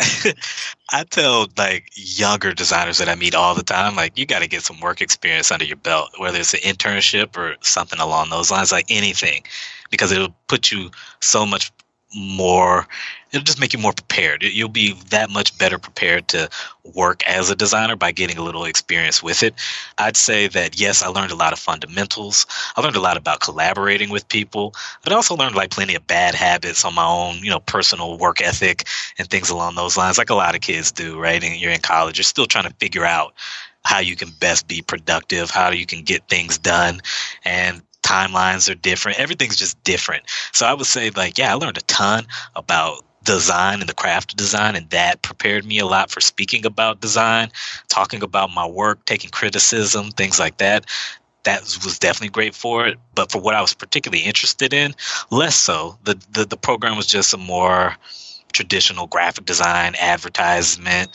[0.92, 4.48] I tell like younger designers that I meet all the time, like you got to
[4.48, 8.52] get some work experience under your belt, whether it's an internship or something along those
[8.52, 9.42] lines, like anything,
[9.90, 11.72] because it'll put you so much
[12.14, 12.86] more
[13.34, 14.44] it'll just make you more prepared.
[14.44, 16.48] You'll be that much better prepared to
[16.94, 19.54] work as a designer by getting a little experience with it.
[19.98, 22.46] I'd say that yes i learned a lot of fundamentals.
[22.76, 24.74] I learned a lot about collaborating with people.
[25.02, 28.18] But i also learned like plenty of bad habits on my own you know personal
[28.18, 28.84] work ethic
[29.18, 31.42] and things along those lines like a lot of kids do right?
[31.42, 33.34] And you're in college you're still trying to figure out
[33.84, 37.00] how you can best be productive, how you can get things done.
[37.44, 39.18] And timelines are different.
[39.18, 40.24] Everything's just different.
[40.52, 44.32] So I would say, like, yeah, I learned a ton about design and the craft
[44.32, 47.50] of design, and that prepared me a lot for speaking about design,
[47.88, 50.86] talking about my work, taking criticism, things like that.
[51.44, 52.98] That was definitely great for it.
[53.14, 54.94] But for what I was particularly interested in,
[55.30, 55.98] less so.
[56.04, 57.96] The the, the program was just a more
[58.52, 61.10] traditional graphic design, advertisement,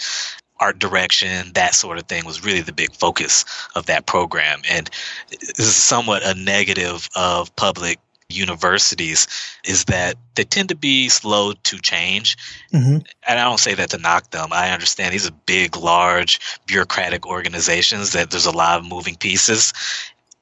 [0.60, 3.46] art direction, that sort of thing was really the big focus
[3.76, 4.62] of that program.
[4.70, 4.90] And
[5.30, 8.00] this is somewhat a negative of public
[8.30, 9.28] universities
[9.66, 12.38] is that they tend to be slow to change.
[12.72, 12.98] Mm-hmm.
[13.28, 14.50] And I don't say that to knock them.
[14.52, 19.74] I understand these are big, large, bureaucratic organizations that there's a lot of moving pieces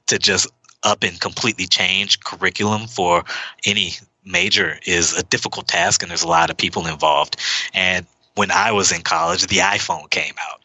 [0.07, 0.47] to just
[0.83, 3.23] up and completely change curriculum for
[3.65, 3.93] any
[4.25, 7.37] major is a difficult task and there's a lot of people involved
[7.73, 8.05] and
[8.37, 10.61] when I was in college, the iPhone came out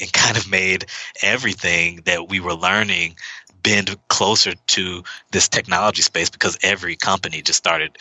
[0.00, 0.86] and kind of made
[1.22, 3.16] everything that we were learning
[3.62, 7.96] bend closer to this technology space because every company just started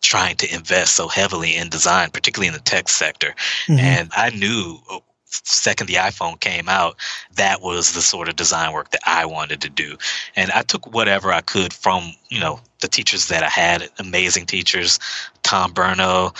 [0.00, 3.34] trying to invest so heavily in design, particularly in the tech sector.
[3.66, 3.78] Mm-hmm.
[3.78, 6.96] And I knew uh, second the iPhone came out,
[7.34, 9.96] that was the sort of design work that I wanted to do.
[10.34, 14.46] And I took whatever I could from, you know, the teachers that I had, amazing
[14.46, 14.98] teachers,
[15.42, 16.34] Tom Burno,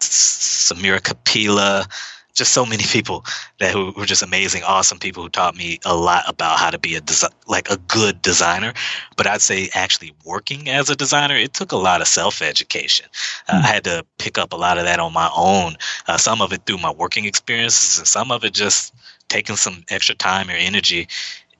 [0.00, 1.86] Samira Kapila,
[2.34, 3.24] just so many people
[3.58, 6.78] that who were just amazing, awesome people who taught me a lot about how to
[6.78, 8.72] be a desi- like a good designer.
[9.16, 13.06] But I'd say actually working as a designer, it took a lot of self education.
[13.48, 13.64] Uh, mm-hmm.
[13.64, 15.76] I had to pick up a lot of that on my own.
[16.06, 18.94] Uh, some of it through my working experiences, and some of it just
[19.28, 21.08] taking some extra time or energy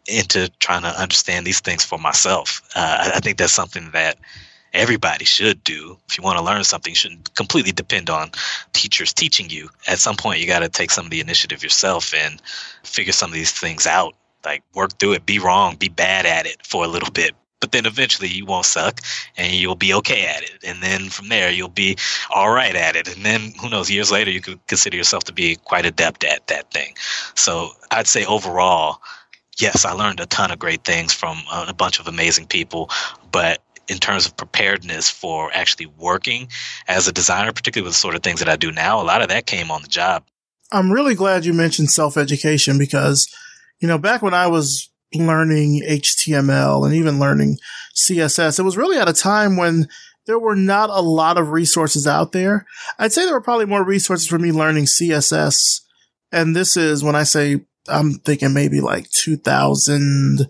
[0.06, 2.62] into trying to understand these things for myself.
[2.74, 4.18] Uh, I think that's something that
[4.72, 5.98] everybody should do.
[6.08, 8.30] If you want to learn something, you shouldn't completely depend on
[8.72, 9.68] teachers teaching you.
[9.88, 12.40] At some point, you got to take some of the initiative yourself and
[12.84, 14.14] figure some of these things out.
[14.44, 17.34] Like work through it, be wrong, be bad at it for a little bit.
[17.60, 19.00] But then eventually you won't suck
[19.36, 20.64] and you'll be okay at it.
[20.64, 21.96] And then from there, you'll be
[22.30, 23.14] all right at it.
[23.14, 26.46] And then who knows, years later, you could consider yourself to be quite adept at
[26.46, 26.94] that thing.
[27.34, 29.02] So I'd say overall,
[29.58, 32.88] yes, I learned a ton of great things from a bunch of amazing people.
[33.30, 36.48] But in terms of preparedness for actually working
[36.86, 39.20] as a designer, particularly with the sort of things that I do now, a lot
[39.20, 40.24] of that came on the job.
[40.70, 43.28] I'm really glad you mentioned self education because,
[43.80, 47.58] you know, back when I was learning HTML and even learning
[47.96, 49.88] CSS, it was really at a time when
[50.26, 52.66] there were not a lot of resources out there.
[52.96, 55.80] I'd say there were probably more resources for me learning CSS.
[56.30, 60.48] And this is when I say I'm thinking maybe like 2000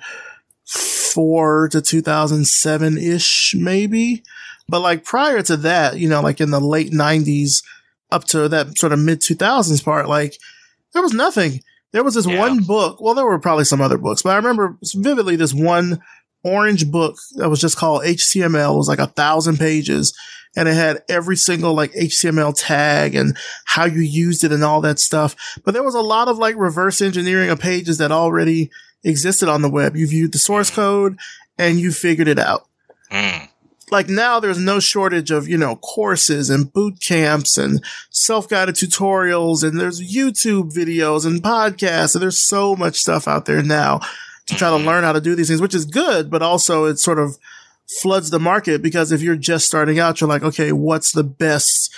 [0.71, 4.23] 2004 to 2007 ish, maybe.
[4.69, 7.63] But like prior to that, you know, like in the late 90s
[8.11, 10.37] up to that sort of mid 2000s part, like
[10.93, 11.61] there was nothing.
[11.93, 12.39] There was this yeah.
[12.39, 13.01] one book.
[13.01, 16.01] Well, there were probably some other books, but I remember vividly this one
[16.45, 18.75] orange book that was just called HTML.
[18.75, 20.17] It was like a thousand pages
[20.57, 24.81] and it had every single like HTML tag and how you used it and all
[24.81, 25.37] that stuff.
[25.65, 28.71] But there was a lot of like reverse engineering of pages that already
[29.05, 29.97] existed on the web.
[29.97, 31.19] You viewed the source code
[31.59, 32.67] and you figured it out.
[33.11, 33.49] Mm.
[33.91, 39.67] Like now there's no shortage of, you know, courses and boot camps and self-guided tutorials
[39.67, 44.01] and there's YouTube videos and podcasts and there's so much stuff out there now
[44.47, 44.87] to try to mm-hmm.
[44.87, 47.37] learn how to do these things, which is good, but also it sort of
[48.01, 51.93] floods the market because if you're just starting out, you're like, okay, what's the best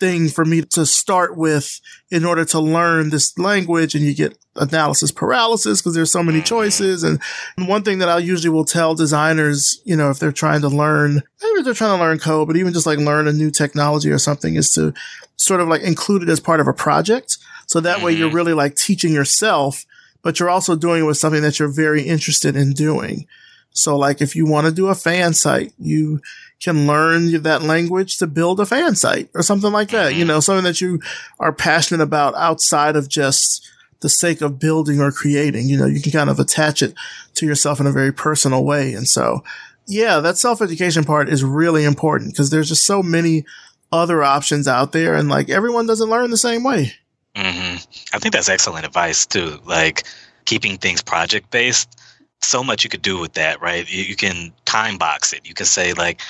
[0.00, 1.80] thing for me to start with
[2.10, 6.42] in order to learn this language and you get analysis paralysis because there's so many
[6.42, 7.02] choices.
[7.02, 7.20] And
[7.56, 11.22] one thing that I usually will tell designers, you know, if they're trying to learn,
[11.42, 14.18] maybe they're trying to learn code, but even just like learn a new technology or
[14.18, 14.92] something is to
[15.36, 17.38] sort of like include it as part of a project.
[17.66, 18.36] So that way you're mm-hmm.
[18.36, 19.84] really like teaching yourself,
[20.22, 23.26] but you're also doing it with something that you're very interested in doing.
[23.72, 26.20] So like if you want to do a fan site, you
[26.62, 30.14] can learn that language to build a fan site or something like that.
[30.14, 30.28] You mm-hmm.
[30.28, 31.00] know, something that you
[31.38, 33.68] are passionate about outside of just
[34.00, 35.68] the sake of building or creating.
[35.68, 36.94] You know, you can kind of attach it
[37.34, 38.92] to yourself in a very personal way.
[38.94, 39.42] And so,
[39.86, 43.44] yeah, that self education part is really important because there's just so many
[43.92, 46.92] other options out there and like everyone doesn't learn the same way.
[47.34, 47.76] Mm-hmm.
[48.14, 49.58] I think that's excellent advice too.
[49.64, 50.04] Like
[50.44, 52.00] keeping things project based
[52.42, 53.90] so much you could do with that, right?
[53.90, 55.46] You, you, can time box it.
[55.46, 56.20] You can say like,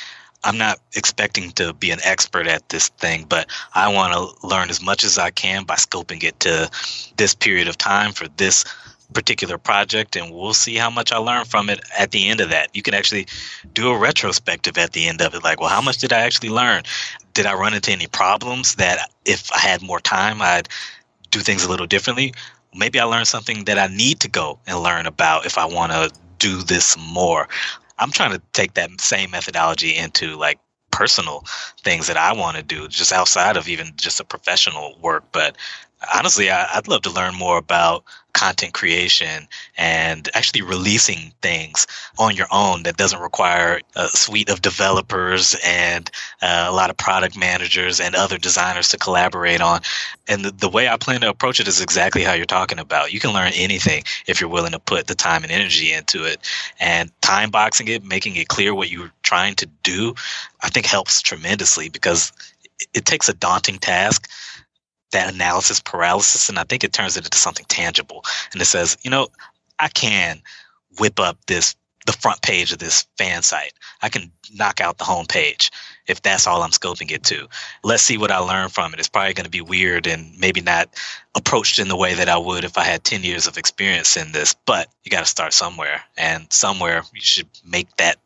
[0.47, 4.71] I'm not expecting to be an expert at this thing, but I want to learn
[4.71, 6.71] as much as I can by scoping it to
[7.17, 8.65] this period of time for this
[9.13, 12.51] particular project and we'll see how much I learn from it at the end of
[12.51, 12.75] that.
[12.75, 13.27] You can actually
[13.75, 16.51] do a retrospective at the end of it like, well, how much did I actually
[16.51, 16.85] learn?
[17.35, 20.69] Did I run into any problems that if I had more time I'd
[21.31, 22.35] do things a little differently?
[22.73, 25.91] Maybe I learned something that I need to go and learn about if I want
[25.91, 27.49] to do this more.
[27.99, 30.59] I'm trying to take that same methodology into like
[30.91, 31.45] personal
[31.83, 35.25] things that I want to do, just outside of even just a professional work.
[35.33, 35.57] But
[36.15, 38.05] honestly, I, would love to learn more about
[38.37, 41.87] content creation and actually releasing things
[42.19, 46.11] on your own that doesn't require a suite of developers and
[46.43, 49.81] uh, a lot of product managers and other designers to collaborate on.
[50.29, 53.11] And the, the way I plan to approach it is exactly how you're talking about.
[53.11, 56.39] You can learn anything if you're willing to put the time and energy into it.
[56.79, 60.15] And time boxing it, making it clear what you're trying to do,
[60.61, 62.33] I think helps tremendously because
[62.81, 64.29] it, it takes a daunting task
[65.17, 68.23] that analysis paralysis, and I think it turns it into something tangible.
[68.53, 69.29] And it says, you know,
[69.79, 70.43] I can
[70.99, 73.73] whip up this the front page of this fan site.
[74.01, 75.73] I can knock out the home page
[76.07, 77.49] if that's all I'm scoping it to.
[77.83, 79.01] Let's see what I learn from it.
[79.01, 80.89] It's probably going to be weird and maybe not
[81.35, 84.31] approached in the way that I would if I had 10 years of experience in
[84.31, 86.01] this, but you got to start somewhere.
[86.17, 88.19] And somewhere you should make that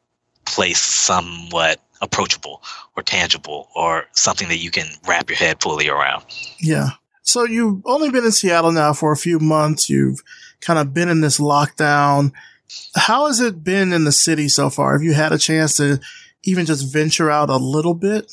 [0.45, 2.63] place somewhat approachable
[2.97, 6.25] or tangible or something that you can wrap your head fully around.
[6.61, 6.91] Yeah.
[7.23, 9.89] So you've only been in Seattle now for a few months.
[9.89, 10.21] You've
[10.61, 12.33] kind of been in this lockdown.
[12.95, 14.93] How has it been in the city so far?
[14.93, 16.01] Have you had a chance to
[16.45, 18.33] even just venture out a little bit?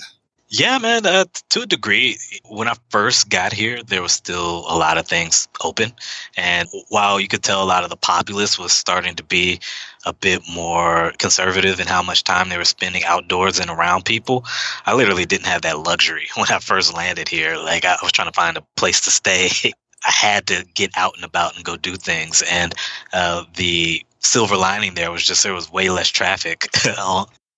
[0.49, 2.17] Yeah, man, uh, to a degree.
[2.45, 5.91] When I first got here, there was still a lot of things open.
[6.37, 9.59] And while you could tell a lot of the populace was starting to be
[10.05, 14.45] a bit more conservative in how much time they were spending outdoors and around people,
[14.85, 17.57] I literally didn't have that luxury when I first landed here.
[17.57, 19.49] Like, I was trying to find a place to stay.
[20.05, 22.41] I had to get out and about and go do things.
[22.49, 22.73] And
[23.11, 26.67] uh, the silver lining there was just there was way less traffic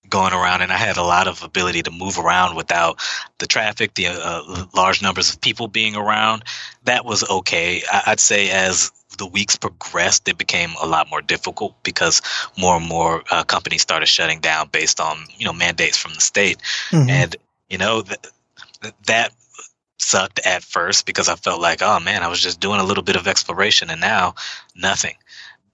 [0.10, 3.00] going around and I had a lot of ability to move around without
[3.38, 6.44] the traffic, the uh, large numbers of people being around.
[6.84, 7.84] That was okay.
[7.92, 12.22] I- I'd say as the weeks progressed, it became a lot more difficult because
[12.58, 16.22] more and more uh, companies started shutting down based on you know mandates from the
[16.22, 16.58] state,
[16.90, 17.10] mm-hmm.
[17.10, 17.36] and
[17.70, 19.32] you know th- that
[19.98, 23.04] sucked at first because I felt like oh man, I was just doing a little
[23.04, 24.36] bit of exploration and now
[24.76, 25.16] nothing.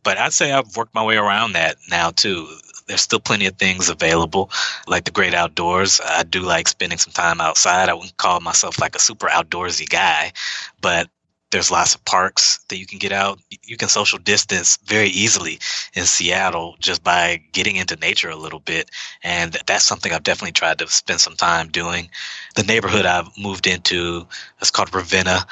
[0.04, 2.48] But I'd say I've worked my way around that now too
[2.88, 4.52] there's still plenty of things available,
[4.88, 6.00] like the great outdoors.
[6.04, 7.90] I do like spending some time outside.
[7.90, 10.34] I wouldn't call myself like a super outdoorsy guy,
[10.82, 11.10] but
[11.52, 13.40] there's lots of parks that you can get out.
[13.64, 15.60] You can social distance very easily
[15.94, 18.92] in Seattle just by getting into nature a little bit.
[19.24, 22.10] And that's something I've definitely tried to spend some time doing.
[22.56, 24.28] The neighborhood I've moved into
[24.62, 25.46] is called Ravenna.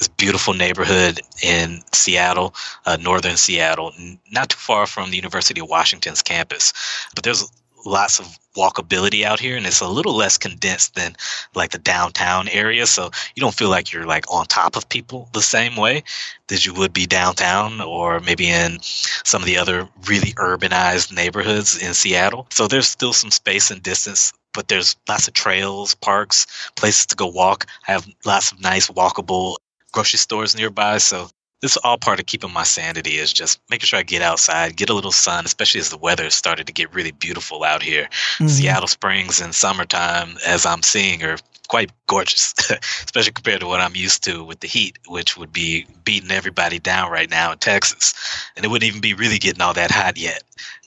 [0.00, 2.54] A beautiful neighborhood in Seattle,
[2.86, 3.92] uh, northern Seattle,
[4.30, 6.72] not too far from the University of Washington's campus.
[7.14, 7.50] But there's
[7.86, 11.14] lots of walkability out here and it's a little less condensed than
[11.54, 15.28] like the downtown area so you don't feel like you're like on top of people
[15.32, 16.02] the same way
[16.48, 21.80] that you would be downtown or maybe in some of the other really urbanized neighborhoods
[21.80, 26.70] in Seattle so there's still some space and distance but there's lots of trails parks
[26.74, 29.56] places to go walk I have lots of nice walkable
[29.92, 31.28] grocery stores nearby so
[31.60, 34.76] this is all part of keeping my sanity is just making sure I get outside,
[34.76, 38.04] get a little sun, especially as the weather started to get really beautiful out here.
[38.04, 38.48] Mm-hmm.
[38.48, 41.36] Seattle Springs in summertime, as I'm seeing, are
[41.68, 42.54] quite gorgeous,
[43.04, 46.78] especially compared to what I'm used to with the heat, which would be beating everybody
[46.78, 48.14] down right now in Texas.
[48.56, 50.42] And it wouldn't even be really getting all that hot yet.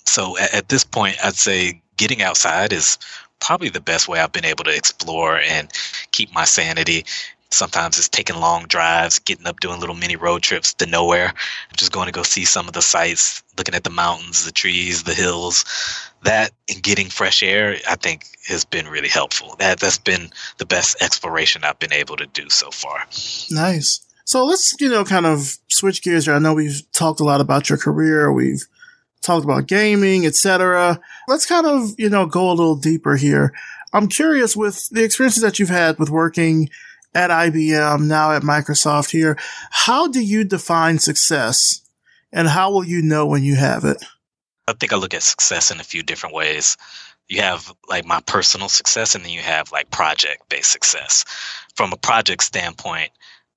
[0.05, 2.97] So at, at this point, I'd say getting outside is
[3.39, 5.71] probably the best way I've been able to explore and
[6.11, 7.05] keep my sanity
[7.53, 11.27] Sometimes it's taking long drives, getting up, doing little mini road trips to nowhere.
[11.27, 14.51] I'm just going to go see some of the sights, looking at the mountains, the
[14.51, 15.65] trees, the hills.
[16.23, 19.55] That and getting fresh air, I think, has been really helpful.
[19.59, 23.05] That that's been the best exploration I've been able to do so far.
[23.51, 23.99] Nice.
[24.25, 26.33] So let's, you know, kind of switch gears here.
[26.33, 28.31] I know we've talked a lot about your career.
[28.31, 28.65] We've
[29.21, 30.99] talked about gaming, etc.
[31.27, 33.53] Let's kind of, you know, go a little deeper here.
[33.91, 36.69] I'm curious with the experiences that you've had with working
[37.15, 39.37] at IBM, now at Microsoft here.
[39.71, 41.81] How do you define success
[42.31, 44.03] and how will you know when you have it?
[44.67, 46.77] I think I look at success in a few different ways.
[47.27, 51.25] You have like my personal success and then you have like project based success.
[51.75, 53.11] From a project standpoint,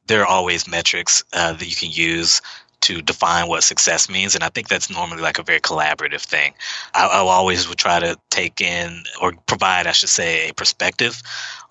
[0.06, 2.40] there are always metrics uh, that you can use
[2.82, 4.34] to define what success means.
[4.34, 6.54] And I think that's normally like a very collaborative thing.
[6.94, 11.20] I, I always would try to take in or provide, I should say, a perspective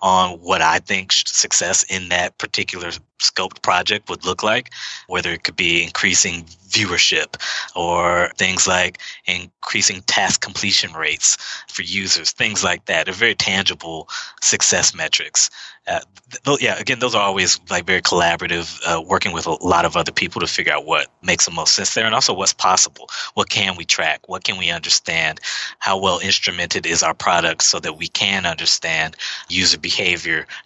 [0.06, 4.70] on what I think success in that particular scoped project would look like,
[5.08, 7.42] whether it could be increasing viewership
[7.74, 11.36] or things like increasing task completion rates
[11.68, 13.06] for users, things like that.
[13.06, 14.08] They're very tangible
[14.42, 15.50] success metrics.
[15.88, 16.00] Uh,
[16.44, 19.96] th- yeah, again, those are always like very collaborative, uh, working with a lot of
[19.96, 23.08] other people to figure out what makes the most sense there and also what's possible.
[23.34, 24.28] What can we track?
[24.28, 25.40] What can we understand?
[25.78, 29.16] How well instrumented is our product so that we can understand
[29.48, 29.95] user behavior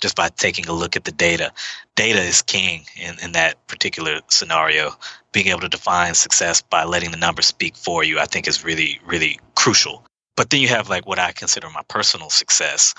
[0.00, 1.52] just by taking a look at the data?
[1.94, 4.92] Data is king in, in that particular scenario.
[5.32, 8.64] Being able to define success by letting the numbers speak for you, I think is
[8.64, 10.04] really, really crucial.
[10.36, 12.94] But then you have like what I consider my personal success,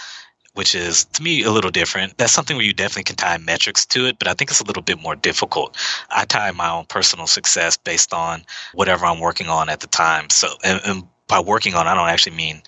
[0.53, 2.17] which is to me a little different.
[2.17, 4.65] That's something where you definitely can tie metrics to it, but I think it's a
[4.65, 5.77] little bit more difficult.
[6.09, 10.29] I tie my own personal success based on whatever I'm working on at the time.
[10.29, 12.61] So, and, and by working on, I don't actually mean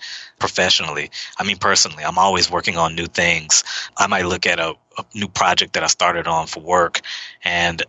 [0.44, 1.10] professionally.
[1.38, 2.04] I mean personally.
[2.04, 3.64] I'm always working on new things.
[3.96, 7.00] I might look at a, a new project that I started on for work
[7.44, 7.82] and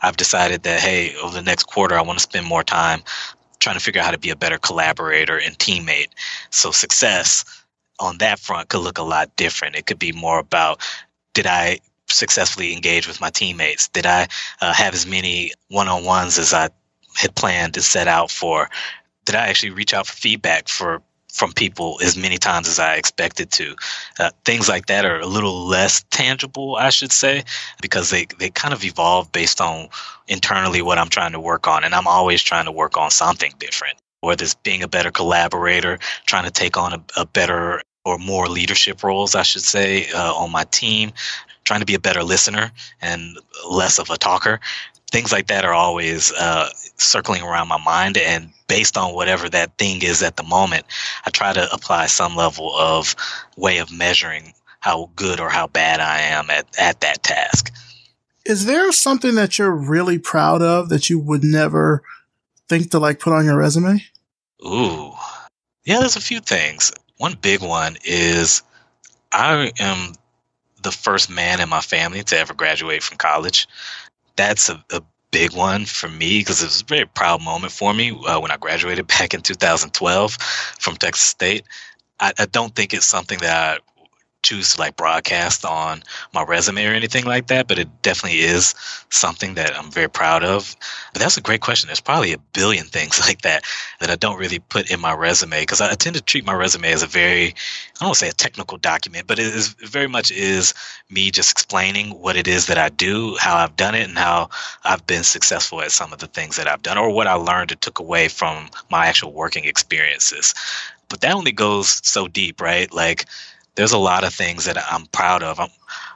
[0.00, 3.02] I've decided that, hey, over the next quarter, I want to spend more time
[3.58, 6.08] trying to figure out how to be a better collaborator and teammate.
[6.50, 7.44] So success
[7.98, 9.76] on that front could look a lot different.
[9.76, 10.80] It could be more about
[11.34, 13.88] did I successfully engage with my teammates?
[13.88, 14.28] Did I
[14.62, 16.70] uh, have as many one on ones as I
[17.16, 18.70] had planned to set out for?
[19.26, 21.02] Did I actually reach out for feedback for
[21.32, 23.76] from people as many times as I expected to.
[24.18, 27.44] Uh, things like that are a little less tangible, I should say,
[27.82, 29.88] because they, they kind of evolve based on
[30.26, 31.84] internally what I'm trying to work on.
[31.84, 35.98] And I'm always trying to work on something different, whether it's being a better collaborator,
[36.26, 40.32] trying to take on a, a better or more leadership roles, I should say, uh,
[40.34, 41.12] on my team,
[41.64, 42.72] trying to be a better listener
[43.02, 44.60] and less of a talker.
[45.10, 48.18] Things like that are always uh, circling around my mind.
[48.18, 50.84] And based on whatever that thing is at the moment,
[51.24, 53.16] I try to apply some level of
[53.56, 57.72] way of measuring how good or how bad I am at, at that task.
[58.44, 62.02] Is there something that you're really proud of that you would never
[62.68, 64.02] think to like put on your resume?
[64.64, 65.12] Ooh.
[65.84, 66.92] Yeah, there's a few things.
[67.16, 68.62] One big one is
[69.32, 70.14] I am
[70.82, 73.66] the first man in my family to ever graduate from college.
[74.38, 77.92] That's a, a big one for me because it was a very proud moment for
[77.92, 80.32] me uh, when I graduated back in 2012
[80.78, 81.64] from Texas State.
[82.20, 83.97] I, I, don't think it's something that I
[84.42, 88.74] choose to like broadcast on my resume or anything like that, but it definitely is
[89.10, 90.76] something that I'm very proud of.
[91.12, 91.88] But that's a great question.
[91.88, 93.64] There's probably a billion things like that
[94.00, 96.92] that I don't really put in my resume because I tend to treat my resume
[96.92, 97.54] as a very, I
[98.00, 100.74] don't want to say a technical document, but it is it very much is
[101.10, 104.50] me just explaining what it is that I do, how I've done it, and how
[104.84, 107.72] I've been successful at some of the things that I've done or what I learned
[107.72, 110.54] or took away from my actual working experiences.
[111.08, 112.92] But that only goes so deep, right?
[112.92, 113.24] Like
[113.74, 115.60] there's a lot of things that I'm proud of.
[115.60, 115.68] I'm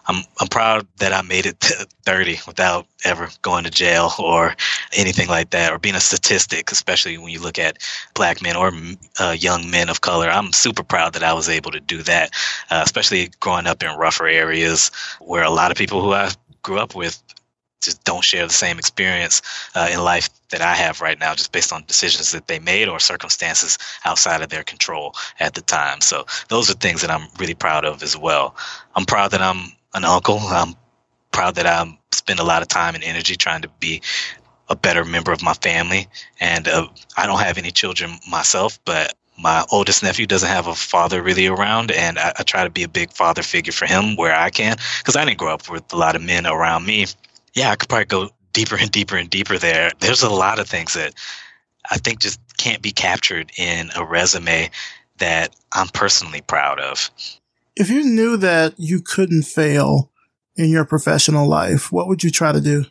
[0.06, 4.56] I'm I'm proud that I made it to 30 without ever going to jail or
[4.92, 6.72] anything like that, or being a statistic.
[6.72, 7.78] Especially when you look at
[8.14, 8.72] black men or
[9.20, 12.30] uh, young men of color, I'm super proud that I was able to do that.
[12.70, 14.90] Uh, especially growing up in rougher areas
[15.20, 16.30] where a lot of people who I
[16.62, 17.22] grew up with
[17.82, 19.42] just don't share the same experience
[19.74, 22.88] uh, in life that I have right now, just based on decisions that they made
[22.88, 26.00] or circumstances outside of their control at the time.
[26.00, 28.54] So those are things that I'm really proud of as well.
[28.94, 30.38] I'm proud that I'm an uncle.
[30.38, 30.74] I'm
[31.32, 34.02] proud that I spend a lot of time and energy trying to be
[34.68, 36.06] a better member of my family.
[36.40, 40.74] And uh, I don't have any children myself, but my oldest nephew doesn't have a
[40.74, 44.14] father really around, and I, I try to be a big father figure for him
[44.16, 47.06] where I can, because I didn't grow up with a lot of men around me
[47.54, 49.92] yeah, I could probably go deeper and deeper and deeper there.
[50.00, 51.14] There's a lot of things that
[51.90, 54.70] I think just can't be captured in a resume
[55.18, 57.10] that I'm personally proud of.
[57.76, 60.10] If you knew that you couldn't fail
[60.56, 62.84] in your professional life, what would you try to do?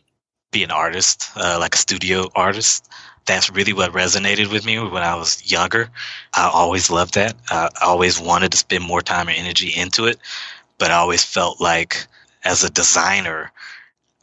[0.50, 2.88] Be an artist, uh, like a studio artist.
[3.24, 5.88] That's really what resonated with me when I was younger.
[6.34, 7.36] I always loved that.
[7.50, 10.18] I always wanted to spend more time and energy into it,
[10.78, 12.06] but I always felt like
[12.44, 13.52] as a designer,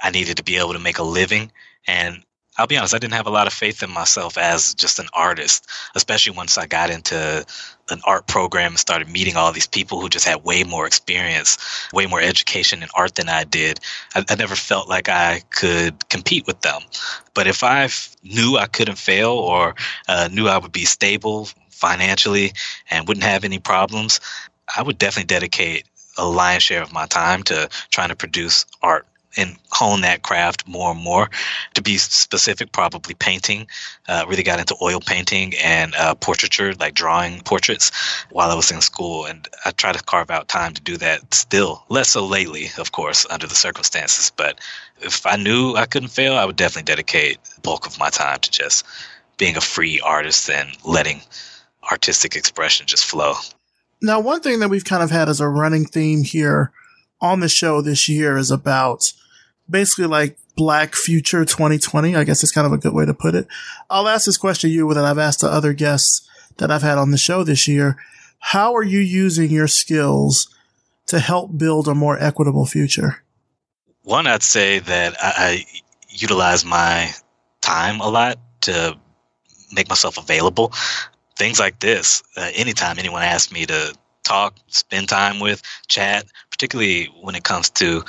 [0.02, 1.52] I needed to be able to make a living.
[1.88, 2.24] And
[2.58, 5.08] I'll be honest, I didn't have a lot of faith in myself as just an
[5.14, 7.46] artist, especially once I got into
[7.90, 11.58] an art program and started meeting all these people who just had way more experience,
[11.94, 13.80] way more education in art than I did.
[14.14, 16.82] I, I never felt like I could compete with them.
[17.34, 17.88] But if I
[18.24, 19.76] knew I couldn't fail or
[20.10, 22.52] uh, knew I would be stable financially
[22.90, 24.20] and wouldn't have any problems,
[24.76, 25.86] I would definitely dedicate
[26.18, 29.08] a lion's share of my time to trying to produce art
[29.38, 31.30] and hone that craft more and more.
[31.76, 33.68] To be specific, probably painting.
[34.08, 37.92] Uh, really got into oil painting and uh, portraiture, like drawing portraits,
[38.32, 39.26] while I was in school.
[39.26, 41.84] And I try to carve out time to do that still.
[41.90, 44.32] Less so lately, of course, under the circumstances.
[44.36, 44.60] But
[45.02, 48.52] if I knew I couldn't fail, I would definitely dedicate bulk of my time to
[48.52, 48.86] just
[49.38, 51.22] being a free artist and letting
[51.92, 53.34] artistic expression just flow.
[54.02, 56.72] Now, one thing that we've kind of had as a running theme here
[57.22, 59.14] on the show this year is about
[59.70, 62.16] basically like Black Future 2020.
[62.16, 63.48] I guess it's kind of a good way to put it.
[63.90, 66.98] I'll ask this question to you that I've asked to other guests that I've had
[66.98, 67.98] on the show this year.
[68.40, 70.54] How are you using your skills
[71.08, 73.24] to help build a more equitable future?
[74.04, 75.66] One, I'd say that I, I
[76.10, 77.12] utilize my
[77.62, 78.98] time a lot to
[79.72, 80.74] make myself available.
[81.38, 86.26] Things like this, uh, anytime anyone asks me to talk, spend time with, chat,
[86.60, 88.04] particularly when it comes to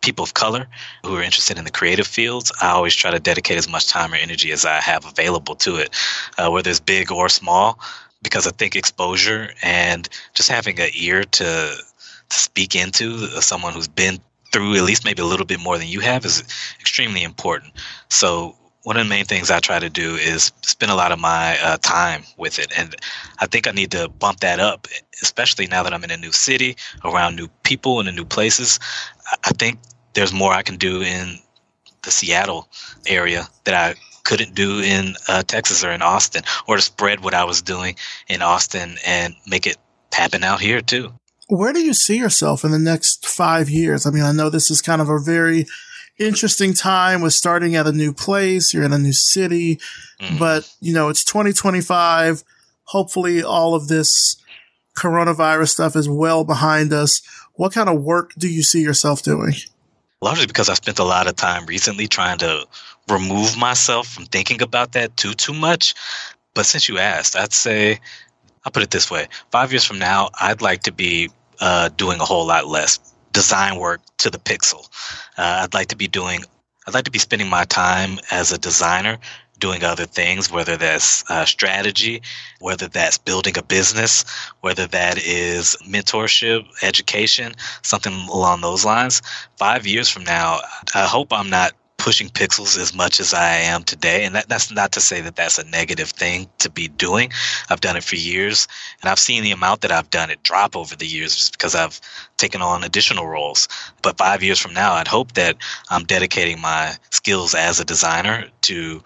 [0.00, 0.66] people of color
[1.04, 4.14] who are interested in the creative fields, I always try to dedicate as much time
[4.14, 5.90] or energy as I have available to it,
[6.38, 7.78] uh, whether it's big or small,
[8.22, 13.88] because I think exposure and just having an ear to, to speak into someone who's
[13.88, 14.18] been
[14.54, 16.42] through at least maybe a little bit more than you have is
[16.80, 17.74] extremely important.
[18.08, 21.20] So one of the main things I try to do is spend a lot of
[21.20, 22.72] my uh, time with it.
[22.76, 22.94] And
[23.38, 24.88] I think I need to bump that up,
[25.22, 28.80] especially now that I'm in a new city, around new people and in new places.
[29.44, 29.78] I think
[30.14, 31.38] there's more I can do in
[32.02, 32.68] the Seattle
[33.06, 37.34] area that I couldn't do in uh, Texas or in Austin, or to spread what
[37.34, 37.96] I was doing
[38.28, 39.76] in Austin and make it
[40.12, 41.12] happen out here too.
[41.48, 44.06] Where do you see yourself in the next five years?
[44.06, 45.66] I mean, I know this is kind of a very
[46.18, 48.72] interesting time with starting at a new place.
[48.72, 49.80] You're in a new city,
[50.20, 50.38] mm-hmm.
[50.38, 52.44] but you know, it's 2025.
[52.84, 54.36] Hopefully all of this
[54.96, 57.22] coronavirus stuff is well behind us,
[57.54, 59.54] what kind of work do you see yourself doing?
[60.20, 62.66] Largely because I spent a lot of time recently trying to
[63.08, 65.94] remove myself from thinking about that too too much.
[66.54, 67.98] But since you asked, I'd say
[68.64, 72.20] I'll put it this way: five years from now, I'd like to be uh, doing
[72.20, 73.00] a whole lot less
[73.32, 74.88] design work to the pixel.
[75.36, 76.44] Uh, I'd like to be doing.
[76.86, 79.18] I'd like to be spending my time as a designer
[79.62, 82.20] doing other things, whether that's uh, strategy,
[82.58, 84.24] whether that's building a business,
[84.60, 87.52] whether that is mentorship, education,
[87.82, 89.22] something along those lines.
[89.56, 90.58] Five years from now,
[90.94, 91.72] I hope I'm not
[92.02, 94.24] pushing pixels as much as I am today.
[94.24, 97.30] And that, that's not to say that that's a negative thing to be doing.
[97.70, 98.66] I've done it for years,
[99.00, 101.76] and I've seen the amount that I've done it drop over the years just because
[101.76, 102.00] I've
[102.38, 103.68] taken on additional roles.
[104.02, 105.56] But five years from now, I'd hope that
[105.90, 109.00] I'm dedicating my skills as a designer to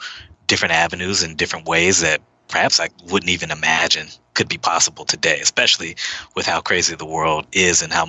[0.47, 5.39] different avenues and different ways that perhaps I wouldn't even imagine could be possible today,
[5.41, 5.97] especially
[6.35, 8.07] with how crazy the world is and how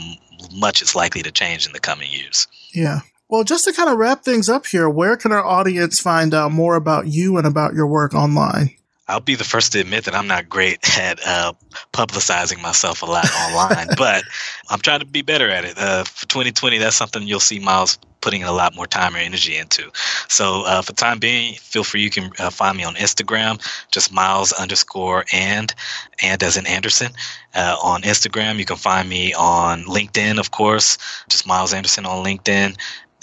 [0.54, 2.48] much it's likely to change in the coming years.
[2.74, 3.02] Yeah.
[3.30, 6.52] Well, just to kind of wrap things up here, where can our audience find out
[6.52, 8.72] more about you and about your work online?
[9.10, 11.54] I'll be the first to admit that I'm not great at uh,
[11.94, 14.24] publicizing myself a lot online, but
[14.70, 15.78] I'm trying to be better at it.
[15.78, 19.56] Uh, for 2020, that's something you'll see Miles putting a lot more time and energy
[19.56, 19.90] into.
[20.28, 22.02] So uh, for time being, feel free.
[22.02, 23.62] You can uh, find me on Instagram,
[23.92, 25.74] just Miles underscore and
[26.22, 27.12] and as in Anderson
[27.54, 28.58] uh, on Instagram.
[28.58, 30.98] You can find me on LinkedIn, of course,
[31.30, 32.76] just Miles Anderson on LinkedIn,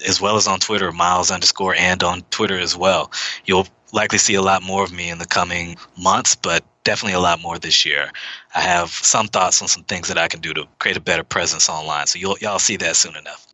[0.07, 3.11] as well as on Twitter, Miles underscore and on Twitter as well.
[3.45, 7.21] You'll likely see a lot more of me in the coming months, but definitely a
[7.21, 8.11] lot more this year.
[8.55, 11.25] I have some thoughts on some things that I can do to create a better
[11.25, 12.07] presence online.
[12.07, 13.47] So you'll y'all see that soon enough.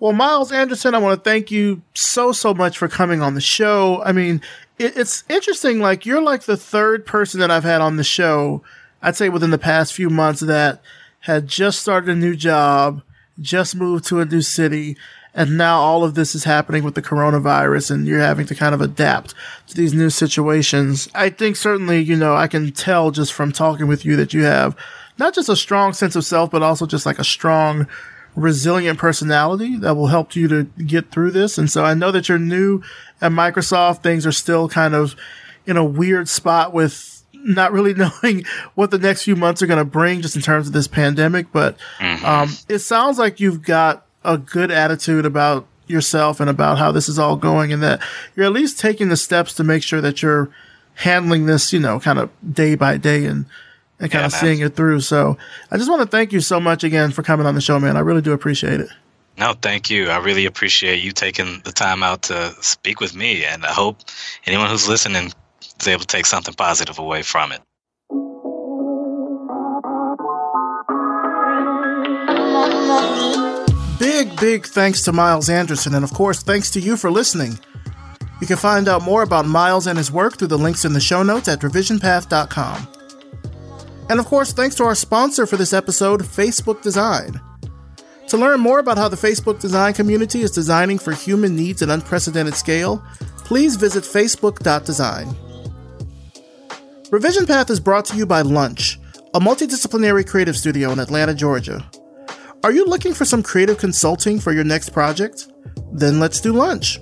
[0.00, 3.40] Well, Miles Anderson, I want to thank you so so much for coming on the
[3.40, 4.02] show.
[4.04, 4.40] I mean,
[4.78, 5.78] it, it's interesting.
[5.78, 8.62] Like you're like the third person that I've had on the show.
[9.00, 10.80] I'd say within the past few months that
[11.20, 13.02] had just started a new job,
[13.40, 14.96] just moved to a new city,
[15.34, 18.74] and now all of this is happening with the coronavirus and you're having to kind
[18.74, 19.34] of adapt
[19.68, 21.08] to these new situations.
[21.14, 24.44] I think certainly, you know, I can tell just from talking with you that you
[24.44, 24.76] have
[25.18, 27.86] not just a strong sense of self, but also just like a strong,
[28.34, 31.58] resilient personality that will help you to get through this.
[31.58, 32.82] And so I know that you're new
[33.20, 34.02] at Microsoft.
[34.02, 35.16] Things are still kind of
[35.66, 39.78] in a weird spot with not really knowing what the next few months are going
[39.78, 41.52] to bring just in terms of this pandemic.
[41.52, 42.24] But mm-hmm.
[42.24, 47.08] um, it sounds like you've got a good attitude about yourself and about how this
[47.08, 48.00] is all going and that
[48.34, 50.50] you're at least taking the steps to make sure that you're
[50.94, 53.46] handling this, you know, kind of day by day and,
[53.98, 54.40] and kind yeah, of man.
[54.40, 55.00] seeing it through.
[55.00, 55.36] So
[55.70, 57.96] I just want to thank you so much again for coming on the show, man.
[57.96, 58.88] I really do appreciate it.
[59.38, 60.08] No, thank you.
[60.08, 63.44] I really appreciate you taking the time out to speak with me.
[63.44, 64.00] And I hope
[64.46, 65.32] anyone who's listening
[65.80, 67.60] is able to take something positive away from it.
[74.12, 77.58] Big, big thanks to Miles Anderson, and of course, thanks to you for listening.
[78.42, 81.00] You can find out more about Miles and his work through the links in the
[81.00, 82.88] show notes at revisionpath.com.
[84.10, 87.40] And of course, thanks to our sponsor for this episode, Facebook Design.
[88.28, 91.88] To learn more about how the Facebook design community is designing for human needs at
[91.88, 93.02] unprecedented scale,
[93.38, 95.34] please visit facebook.design.
[97.10, 98.98] Revision Path is brought to you by Lunch,
[99.32, 101.82] a multidisciplinary creative studio in Atlanta, Georgia.
[102.64, 105.48] Are you looking for some creative consulting for your next project?
[105.92, 107.00] Then let's do lunch.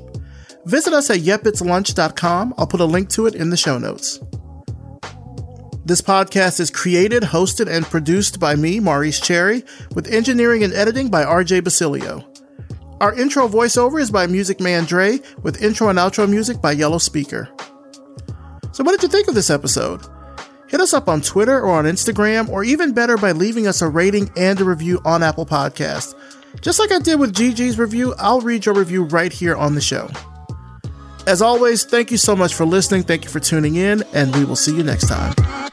[0.65, 2.55] Visit us at yepitslunch.com.
[2.57, 4.21] I'll put a link to it in the show notes.
[5.85, 9.63] This podcast is created, hosted, and produced by me, Maurice Cherry,
[9.95, 12.27] with engineering and editing by RJ Basilio.
[13.03, 16.99] Our intro voiceover is by Music Man Dre, with intro and outro music by Yellow
[16.99, 17.51] Speaker.
[18.73, 20.07] So, what did you think of this episode?
[20.71, 23.89] Hit us up on Twitter or on Instagram, or even better by leaving us a
[23.89, 26.14] rating and a review on Apple Podcasts.
[26.61, 29.81] Just like I did with GG's review, I'll read your review right here on the
[29.81, 30.09] show.
[31.27, 33.03] As always, thank you so much for listening.
[33.03, 35.70] Thank you for tuning in, and we will see you next time.